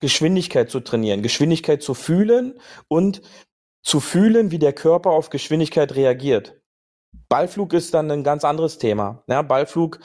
[0.00, 3.22] Geschwindigkeit zu trainieren, Geschwindigkeit zu fühlen und
[3.82, 6.60] zu fühlen, wie der Körper auf Geschwindigkeit reagiert.
[7.28, 9.22] Ballflug ist dann ein ganz anderes Thema.
[9.26, 10.00] Ja, Ballflug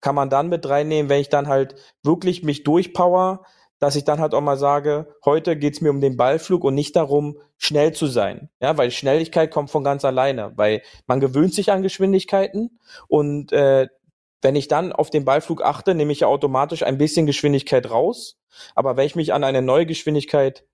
[0.00, 3.44] kann man dann mit reinnehmen, wenn ich dann halt wirklich mich durchpower,
[3.78, 6.96] dass ich dann halt auch mal sage, heute geht's mir um den Ballflug und nicht
[6.96, 8.50] darum, schnell zu sein.
[8.60, 13.88] Ja, weil Schnelligkeit kommt von ganz alleine, weil man gewöhnt sich an Geschwindigkeiten und äh,
[14.44, 18.38] wenn ich dann auf den Ballflug achte, nehme ich ja automatisch ein bisschen Geschwindigkeit raus.
[18.74, 20.64] Aber wenn ich mich an eine neue Geschwindigkeit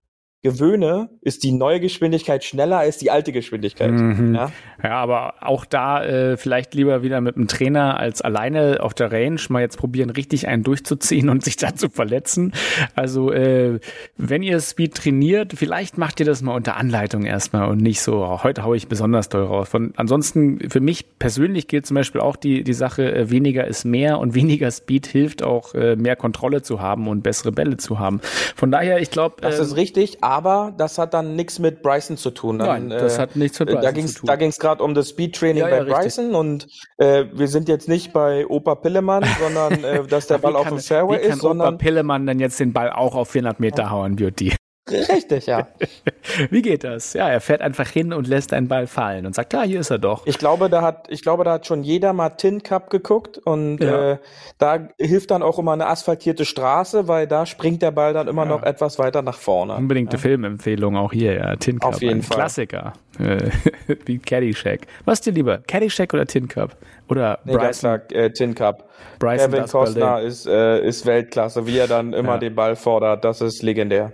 [0.43, 3.91] gewöhne, ist die neue Geschwindigkeit schneller als die alte Geschwindigkeit.
[3.91, 4.35] Mhm.
[4.35, 4.51] Ja?
[4.83, 9.13] ja, aber auch da äh, vielleicht lieber wieder mit einem Trainer als alleine auf der
[9.13, 12.53] Range mal jetzt probieren, richtig einen durchzuziehen und sich da zu verletzen.
[12.95, 13.81] Also äh,
[14.17, 18.25] wenn ihr Speed trainiert, vielleicht macht ihr das mal unter Anleitung erstmal und nicht so,
[18.25, 19.69] oh, heute haue ich besonders doll raus.
[19.69, 23.85] Von, ansonsten, für mich persönlich gilt zum Beispiel auch die, die Sache, äh, weniger ist
[23.85, 27.99] mehr und weniger Speed hilft auch, äh, mehr Kontrolle zu haben und bessere Bälle zu
[27.99, 28.21] haben.
[28.57, 29.37] Von daher, ich glaube.
[29.43, 32.61] Das ist ähm, richtig, aber das hat dann nichts mit Bryson zu tun.
[32.61, 34.27] Dann, Nein, das äh, hat nichts mit Bryson da ging's, zu tun.
[34.29, 36.69] Da ging es gerade um das Speedtraining ja, bei ja, Bryson und
[36.99, 40.79] äh, wir sind jetzt nicht bei Opa Pillemann, sondern äh, dass der Ball auf dem
[40.79, 43.83] Fairway wie kann ist, sondern Opa Pillemann dann jetzt den Ball auch auf 400 Meter
[43.83, 43.91] ja.
[43.91, 44.55] hauen, Beauty.
[44.91, 45.69] Richtig, ja.
[46.51, 47.13] Wie geht das?
[47.13, 49.91] Ja, er fährt einfach hin und lässt einen Ball fallen und sagt, ah, hier ist
[49.91, 50.27] er doch.
[50.27, 53.79] Ich glaube, da hat, ich glaube, da hat schon jeder mal Tin Cup geguckt und
[53.79, 54.13] ja.
[54.13, 54.19] äh,
[54.59, 58.45] da hilft dann auch immer eine asphaltierte Straße, weil da springt der Ball dann immer
[58.45, 58.49] ja.
[58.49, 59.75] noch etwas weiter nach vorne.
[59.75, 60.23] Unbedingte ja.
[60.23, 61.57] Filmempfehlung auch hier, ja.
[61.57, 61.95] Tin Cup.
[61.95, 62.37] Auf jeden Fall.
[62.37, 62.93] Klassiker.
[63.19, 63.51] Äh,
[64.07, 64.87] wie Caddyshack.
[65.05, 65.59] Was dir lieber?
[65.59, 66.77] Caddyshack oder Tin Cup?
[67.09, 68.01] Oder nee, Bryson?
[68.09, 68.89] Klar, äh, Tin Cup.
[69.19, 73.25] Bryson Kevin Costner ist, äh, ist Weltklasse, wie er dann immer den Ball fordert.
[73.25, 74.13] Das ist legendär.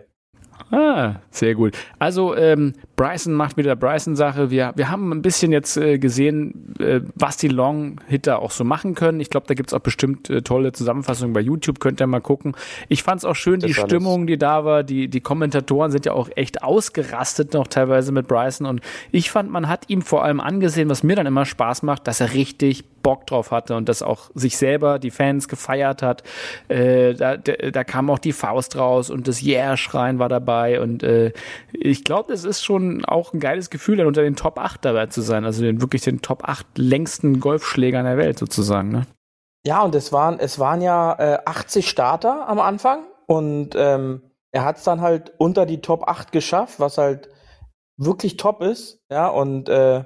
[0.70, 1.76] Ah, sehr gut.
[1.98, 4.50] Also ähm, Bryson macht wieder Bryson-Sache.
[4.50, 8.94] Wir, wir haben ein bisschen jetzt äh, gesehen, äh, was die Long-Hitter auch so machen
[8.94, 9.20] können.
[9.20, 11.78] Ich glaube, da gibt's auch bestimmt äh, tolle Zusammenfassungen bei YouTube.
[11.78, 12.56] Könnt ihr mal gucken.
[12.88, 14.82] Ich fand's auch schön, das die Stimmung, die da war.
[14.82, 18.66] Die, die Kommentatoren sind ja auch echt ausgerastet noch teilweise mit Bryson.
[18.66, 18.80] Und
[19.12, 22.20] ich fand, man hat ihm vor allem angesehen, was mir dann immer Spaß macht, dass
[22.20, 26.24] er richtig Bock drauf hatte und das auch sich selber, die Fans gefeiert hat.
[26.66, 31.32] Äh, da, da kam auch die Faust raus und das Yeah-Schreien war dabei und äh,
[31.72, 35.06] ich glaube, es ist schon auch ein geiles Gefühl, dann unter den Top 8 dabei
[35.06, 38.90] zu sein, also den, wirklich den Top 8 längsten Golfschlägern der Welt sozusagen.
[38.90, 39.06] Ne?
[39.66, 44.22] Ja, und es waren, es waren ja äh, 80 Starter am Anfang und ähm,
[44.52, 47.28] er hat es dann halt unter die Top 8 geschafft, was halt
[47.96, 50.04] wirklich top ist, ja, und äh,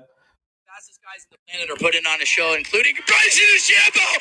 [1.52, 4.20] and are putting on a show, including Bryson DeChambeau,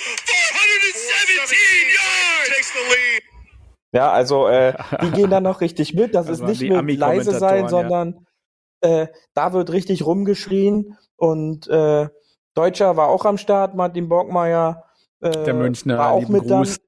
[1.46, 1.58] 417
[1.94, 3.24] yards, takes the lead.
[3.92, 6.14] Ja, also äh, die gehen dann noch richtig mit.
[6.14, 7.70] Das, das ist nicht mit leise sein, ja.
[7.70, 8.26] sondern
[8.82, 10.98] äh, da wird richtig rumgeschrien.
[11.16, 12.08] Und äh,
[12.54, 14.86] Deutscher war auch am Start, Martin Borgmeier.
[15.22, 16.78] Äh, der Münchner, war auch mit Gruß.
[16.78, 16.86] Dann.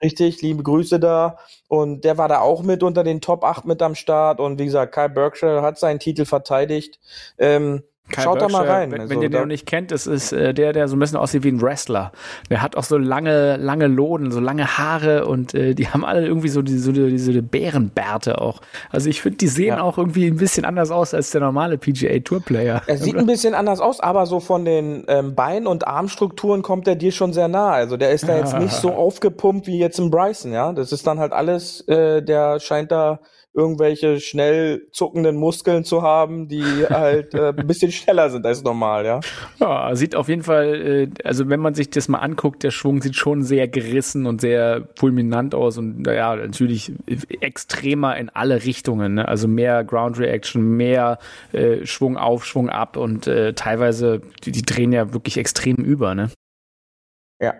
[0.00, 1.38] Richtig, liebe Grüße da.
[1.66, 4.38] Und der war da auch mit unter den Top 8 mit am Start.
[4.38, 7.00] Und wie gesagt, Kyle Berkshire hat seinen Titel verteidigt.
[7.36, 8.90] Ähm, Kyle Schaut da mal rein.
[8.90, 10.98] Wenn, also, wenn ihr den noch nicht kennt, das ist äh, der, der so ein
[10.98, 12.12] bisschen aussieht wie ein Wrestler.
[12.50, 16.26] Der hat auch so lange, lange Loden, so lange Haare und äh, die haben alle
[16.26, 18.60] irgendwie so diese, so diese Bärenbärte auch.
[18.90, 19.82] Also ich finde, die sehen ja.
[19.82, 22.82] auch irgendwie ein bisschen anders aus als der normale PGA Tour Player.
[22.86, 26.88] Er sieht ein bisschen anders aus, aber so von den ähm, Bein- und Armstrukturen kommt
[26.88, 27.70] er dir schon sehr nah.
[27.70, 30.72] Also der ist da jetzt nicht so aufgepumpt wie jetzt ein Bryson, ja.
[30.72, 33.20] Das ist dann halt alles, äh, der scheint da
[33.54, 39.04] irgendwelche schnell zuckenden Muskeln zu haben, die halt äh, ein bisschen schneller sind als normal,
[39.04, 39.20] ja.
[39.58, 43.02] Ja, sieht auf jeden Fall, äh, also wenn man sich das mal anguckt, der Schwung
[43.02, 46.92] sieht schon sehr gerissen und sehr fulminant aus und ja, natürlich
[47.40, 49.26] extremer in alle Richtungen, ne?
[49.26, 51.18] also mehr Ground Reaction, mehr
[51.52, 56.14] äh, Schwung auf, Schwung ab und äh, teilweise, die, die drehen ja wirklich extrem über,
[56.14, 56.30] ne?
[57.40, 57.54] Ja,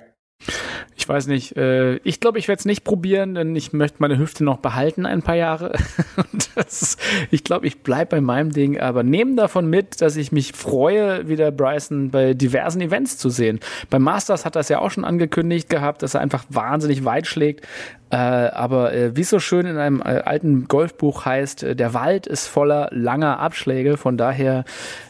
[1.08, 4.18] ich weiß nicht, äh, ich glaube, ich werde es nicht probieren, denn ich möchte meine
[4.18, 5.72] Hüfte noch behalten ein paar Jahre.
[6.56, 7.00] ist,
[7.30, 11.26] ich glaube, ich bleibe bei meinem Ding, aber nehmen davon mit, dass ich mich freue,
[11.26, 13.58] wieder Bryson bei diversen Events zu sehen.
[13.88, 17.26] Beim Masters hat er es ja auch schon angekündigt gehabt, dass er einfach wahnsinnig weit
[17.26, 17.66] schlägt.
[18.10, 21.94] Äh, aber äh, wie es so schön in einem äh, alten Golfbuch heißt, äh, der
[21.94, 23.96] Wald ist voller langer Abschläge.
[23.96, 24.66] Von daher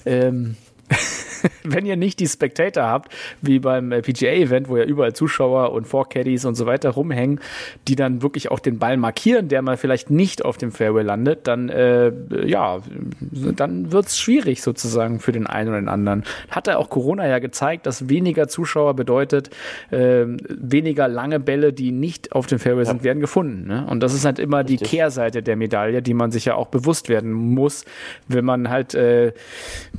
[0.06, 0.54] ähm,
[1.64, 3.12] wenn ihr nicht die Spectator habt,
[3.42, 7.40] wie beim äh, PGA-Event, wo ja überall Zuschauer und Four-Caddies und so weiter rumhängen,
[7.86, 11.46] die dann wirklich auch den Ball markieren, der mal vielleicht nicht auf dem Fairway landet,
[11.46, 12.12] dann äh,
[12.44, 12.78] ja,
[13.20, 16.24] dann wird's schwierig sozusagen für den einen oder den anderen.
[16.50, 19.50] Hat ja auch Corona ja gezeigt, dass weniger Zuschauer bedeutet,
[19.90, 23.66] äh, weniger lange Bälle, die nicht auf dem Fairway sind, werden gefunden.
[23.66, 23.86] Ne?
[23.88, 24.80] Und das ist halt immer Richtig.
[24.80, 27.84] die Kehrseite der Medaille, die man sich ja auch bewusst werden muss,
[28.26, 29.32] wenn man halt, äh,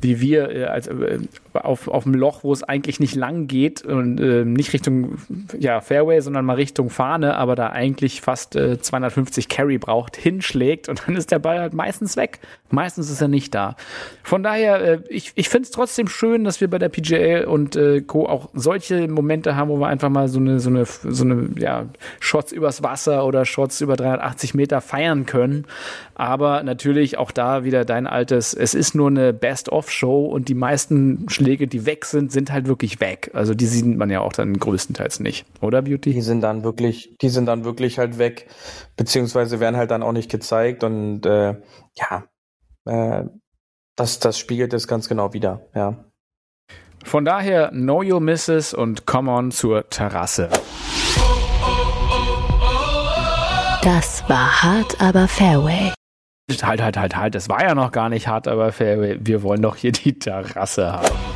[0.01, 1.19] wie wir äh, als äh,
[1.53, 5.17] auf, auf dem Loch, wo es eigentlich nicht lang geht und äh, nicht Richtung
[5.57, 10.89] ja, Fairway, sondern mal Richtung Fahne, aber da eigentlich fast äh, 250 Carry braucht, hinschlägt
[10.89, 12.39] und dann ist der Ball halt meistens weg.
[12.71, 13.75] Meistens ist er nicht da.
[14.23, 17.75] Von daher, äh, ich, ich finde es trotzdem schön, dass wir bei der PGA und
[17.75, 18.27] äh, Co.
[18.27, 21.85] auch solche Momente haben, wo wir einfach mal so eine, so eine, so eine, ja,
[22.19, 25.65] Shots übers Wasser oder Shots über 380 Meter feiern können.
[26.13, 31.27] Aber natürlich auch da wieder dein altes, es ist nur eine Best-of-Show und die meisten
[31.39, 33.31] Schläge, die weg sind, sind halt wirklich weg.
[33.33, 36.11] Also die sieht man ja auch dann größtenteils nicht, oder Beauty?
[36.11, 38.47] Die sind dann wirklich, die sind dann wirklich halt weg,
[38.97, 41.55] beziehungsweise werden halt dann auch nicht gezeigt und äh,
[41.95, 42.25] ja,
[42.85, 43.23] äh,
[43.95, 46.03] das, das spiegelt es ganz genau wieder, ja.
[47.05, 50.49] Von daher, know your misses und come on zur Terrasse.
[53.81, 55.93] Das war hart, aber Fairway.
[56.61, 57.35] Halt, halt, halt, halt.
[57.35, 59.17] Das war ja noch gar nicht hart, aber Fairway.
[59.21, 61.28] Wir wollen doch hier die Terrasse haben.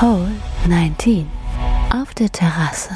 [0.00, 0.32] Hole
[0.68, 1.26] 19.
[1.92, 2.90] Auf der Terrasse.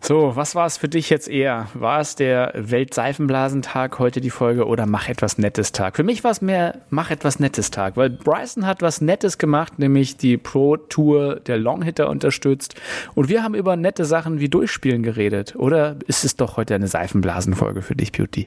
[0.00, 1.66] So, was war es für dich jetzt eher?
[1.74, 5.96] War es der Weltseifenblasentag heute die Folge oder mach etwas Nettes Tag?
[5.96, 9.80] Für mich war es mehr mach etwas Nettes Tag, weil Bryson hat was Nettes gemacht,
[9.80, 12.76] nämlich die Pro Tour der Longhitter unterstützt
[13.16, 15.56] und wir haben über nette Sachen wie Durchspielen geredet.
[15.56, 18.46] Oder ist es doch heute eine Seifenblasenfolge für dich, Beauty?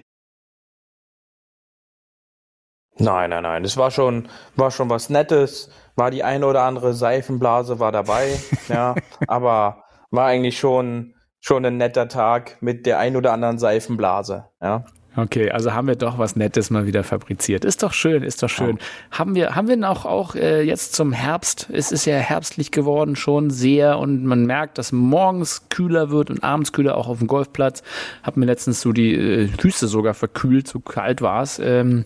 [3.00, 3.64] Nein, nein, nein.
[3.64, 5.72] Es war schon, war schon was Nettes.
[5.96, 8.38] War die eine oder andere Seifenblase war dabei,
[8.70, 8.96] ja.
[9.28, 14.46] Aber war eigentlich schon schon ein netter Tag mit der ein oder anderen Seifenblase.
[14.62, 14.84] Ja.
[15.16, 17.66] Okay, also haben wir doch was Nettes mal wieder fabriziert.
[17.66, 18.78] Ist doch schön, ist doch schön.
[18.78, 19.20] Ja.
[19.20, 21.68] Haben wir, haben wir noch auch äh, jetzt zum Herbst?
[21.74, 26.44] Es ist ja herbstlich geworden schon sehr und man merkt, dass morgens kühler wird und
[26.44, 27.82] abends kühler auch auf dem Golfplatz.
[28.24, 31.60] Hab mir letztens so die äh, Füße sogar verkühlt, so kalt war's.
[31.62, 32.06] Ähm,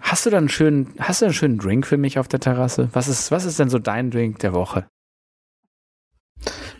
[0.00, 2.88] hast du dann einen schönen, hast du einen schönen Drink für mich auf der Terrasse?
[2.92, 4.86] Was ist, was ist denn so dein Drink der Woche?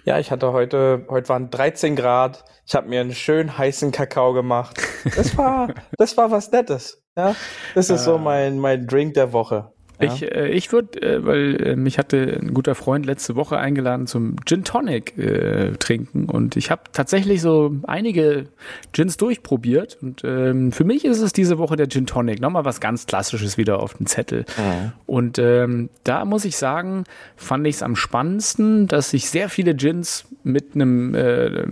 [0.04, 2.44] Ja, ich hatte heute, heute waren 13 Grad.
[2.66, 4.78] Ich habe mir einen schön heißen Kakao gemacht.
[5.16, 7.02] Das war, das war was Nettes.
[7.16, 7.34] Ja,
[7.74, 9.72] das ist so mein, mein Drink der Woche.
[10.00, 14.06] Ich, äh, ich würde, äh, weil äh, mich hatte ein guter Freund letzte Woche eingeladen
[14.06, 18.46] zum Gin Tonic äh, trinken und ich habe tatsächlich so einige
[18.92, 22.40] Gins durchprobiert und ähm, für mich ist es diese Woche der Gin Tonic.
[22.40, 24.44] Nochmal was ganz Klassisches wieder auf den Zettel.
[24.56, 24.92] Mhm.
[25.06, 27.04] Und ähm, da muss ich sagen,
[27.36, 31.66] fand ich es am spannendsten, dass sich sehr viele Gins mit einem äh,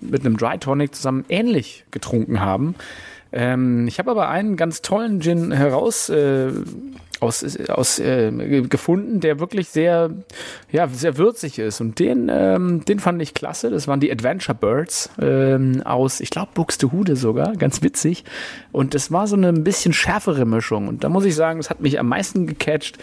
[0.00, 2.74] mit einem Dry Tonic zusammen ähnlich getrunken haben.
[3.32, 6.50] Ähm, ich habe aber einen ganz tollen Gin heraus äh,
[7.20, 8.30] aus, aus äh,
[8.68, 10.10] gefunden, der wirklich sehr,
[10.70, 11.80] ja, sehr würzig ist.
[11.80, 13.70] Und den, ähm, den fand ich klasse.
[13.70, 18.24] Das waren die Adventure Birds ähm, aus, ich glaube, Buxtehude sogar, ganz witzig.
[18.72, 20.88] Und das war so eine ein bisschen schärfere Mischung.
[20.88, 22.98] Und da muss ich sagen, das hat mich am meisten gecatcht.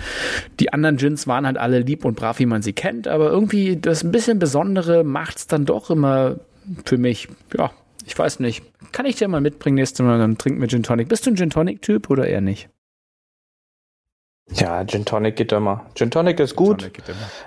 [0.60, 3.78] Die anderen Gins waren halt alle lieb und brav, wie man sie kennt, aber irgendwie
[3.78, 6.38] das ein bisschen Besondere macht's dann doch immer
[6.86, 7.72] für mich, ja,
[8.06, 8.64] ich weiß nicht.
[8.92, 11.10] Kann ich dir mal mitbringen nächstes Mal, dann trinken wir Gin Tonic.
[11.10, 12.70] Bist du ein Gin Tonic Typ oder eher nicht?
[14.52, 15.88] Ja, Gin Tonic geht immer.
[15.96, 16.82] Gin Tonic ist gut.
[16.82, 17.04] Tonic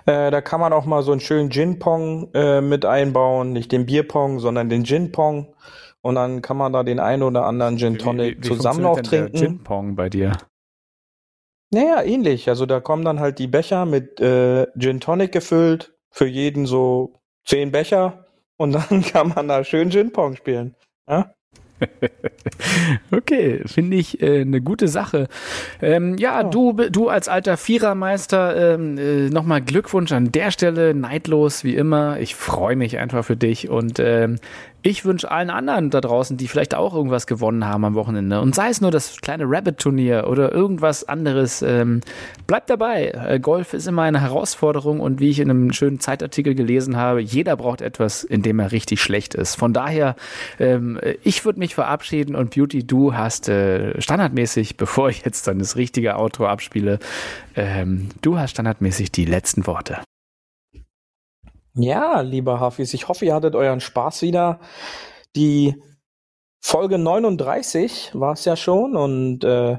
[0.06, 3.52] äh, da kann man auch mal so einen schönen Gin Pong äh, mit einbauen.
[3.52, 5.54] Nicht den Bier Pong, sondern den Gin Pong.
[6.00, 8.84] Und dann kann man da den einen oder anderen Gin Tonic wie, wie, wie zusammen
[8.84, 9.32] auch trinken.
[9.32, 10.32] Der Gin Pong bei dir.
[11.70, 12.48] Naja, ähnlich.
[12.48, 15.94] Also da kommen dann halt die Becher mit äh, Gin Tonic gefüllt.
[16.10, 18.26] Für jeden so zehn Becher.
[18.56, 20.74] Und dann kann man da schön Gin Pong spielen.
[21.08, 21.32] Ja?
[23.10, 25.28] okay, finde ich äh, eine gute Sache.
[25.80, 26.50] Ähm, ja, oh.
[26.50, 32.18] du, du als alter Vierermeister, ähm, äh, nochmal Glückwunsch an der Stelle, neidlos wie immer.
[32.20, 34.38] Ich freue mich einfach für dich und ähm,
[34.88, 38.54] ich wünsche allen anderen da draußen, die vielleicht auch irgendwas gewonnen haben am Wochenende und
[38.54, 42.00] sei es nur das kleine Rabbit-Turnier oder irgendwas anderes, ähm,
[42.46, 43.10] bleibt dabei.
[43.10, 47.20] Äh, Golf ist immer eine Herausforderung und wie ich in einem schönen Zeitartikel gelesen habe,
[47.20, 49.56] jeder braucht etwas, in dem er richtig schlecht ist.
[49.56, 50.16] Von daher,
[50.58, 55.58] ähm, ich würde mich verabschieden und Beauty, du hast äh, standardmäßig, bevor ich jetzt dann
[55.58, 56.98] das richtige Outro abspiele,
[57.56, 59.98] ähm, du hast standardmäßig die letzten Worte.
[61.80, 64.58] Ja, lieber Hafis, ich hoffe, ihr hattet euren Spaß wieder.
[65.36, 65.80] Die
[66.60, 69.78] Folge 39 war es ja schon und äh,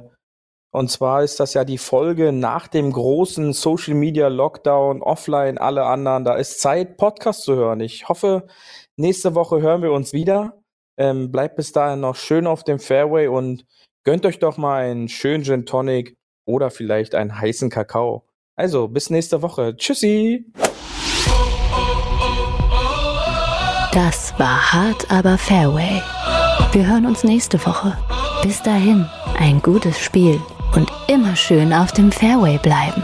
[0.72, 5.86] und zwar ist das ja die Folge nach dem großen Social Media Lockdown, offline, alle
[5.86, 6.24] anderen.
[6.24, 7.82] Da ist Zeit, Podcast zu hören.
[7.82, 8.48] Ich hoffe,
[8.96, 10.62] nächste Woche hören wir uns wieder.
[10.98, 13.66] Ähm, bleibt bis dahin noch schön auf dem Fairway und
[14.06, 18.28] gönnt euch doch mal einen schönen Gin Tonic oder vielleicht einen heißen Kakao.
[18.56, 19.76] Also, bis nächste Woche.
[19.76, 20.46] Tschüssi!
[23.92, 26.02] Das war hart, aber Fairway.
[26.74, 27.98] Wir hören uns nächste Woche.
[28.44, 29.10] Bis dahin,
[29.40, 30.40] ein gutes Spiel
[30.76, 33.04] und immer schön auf dem Fairway bleiben.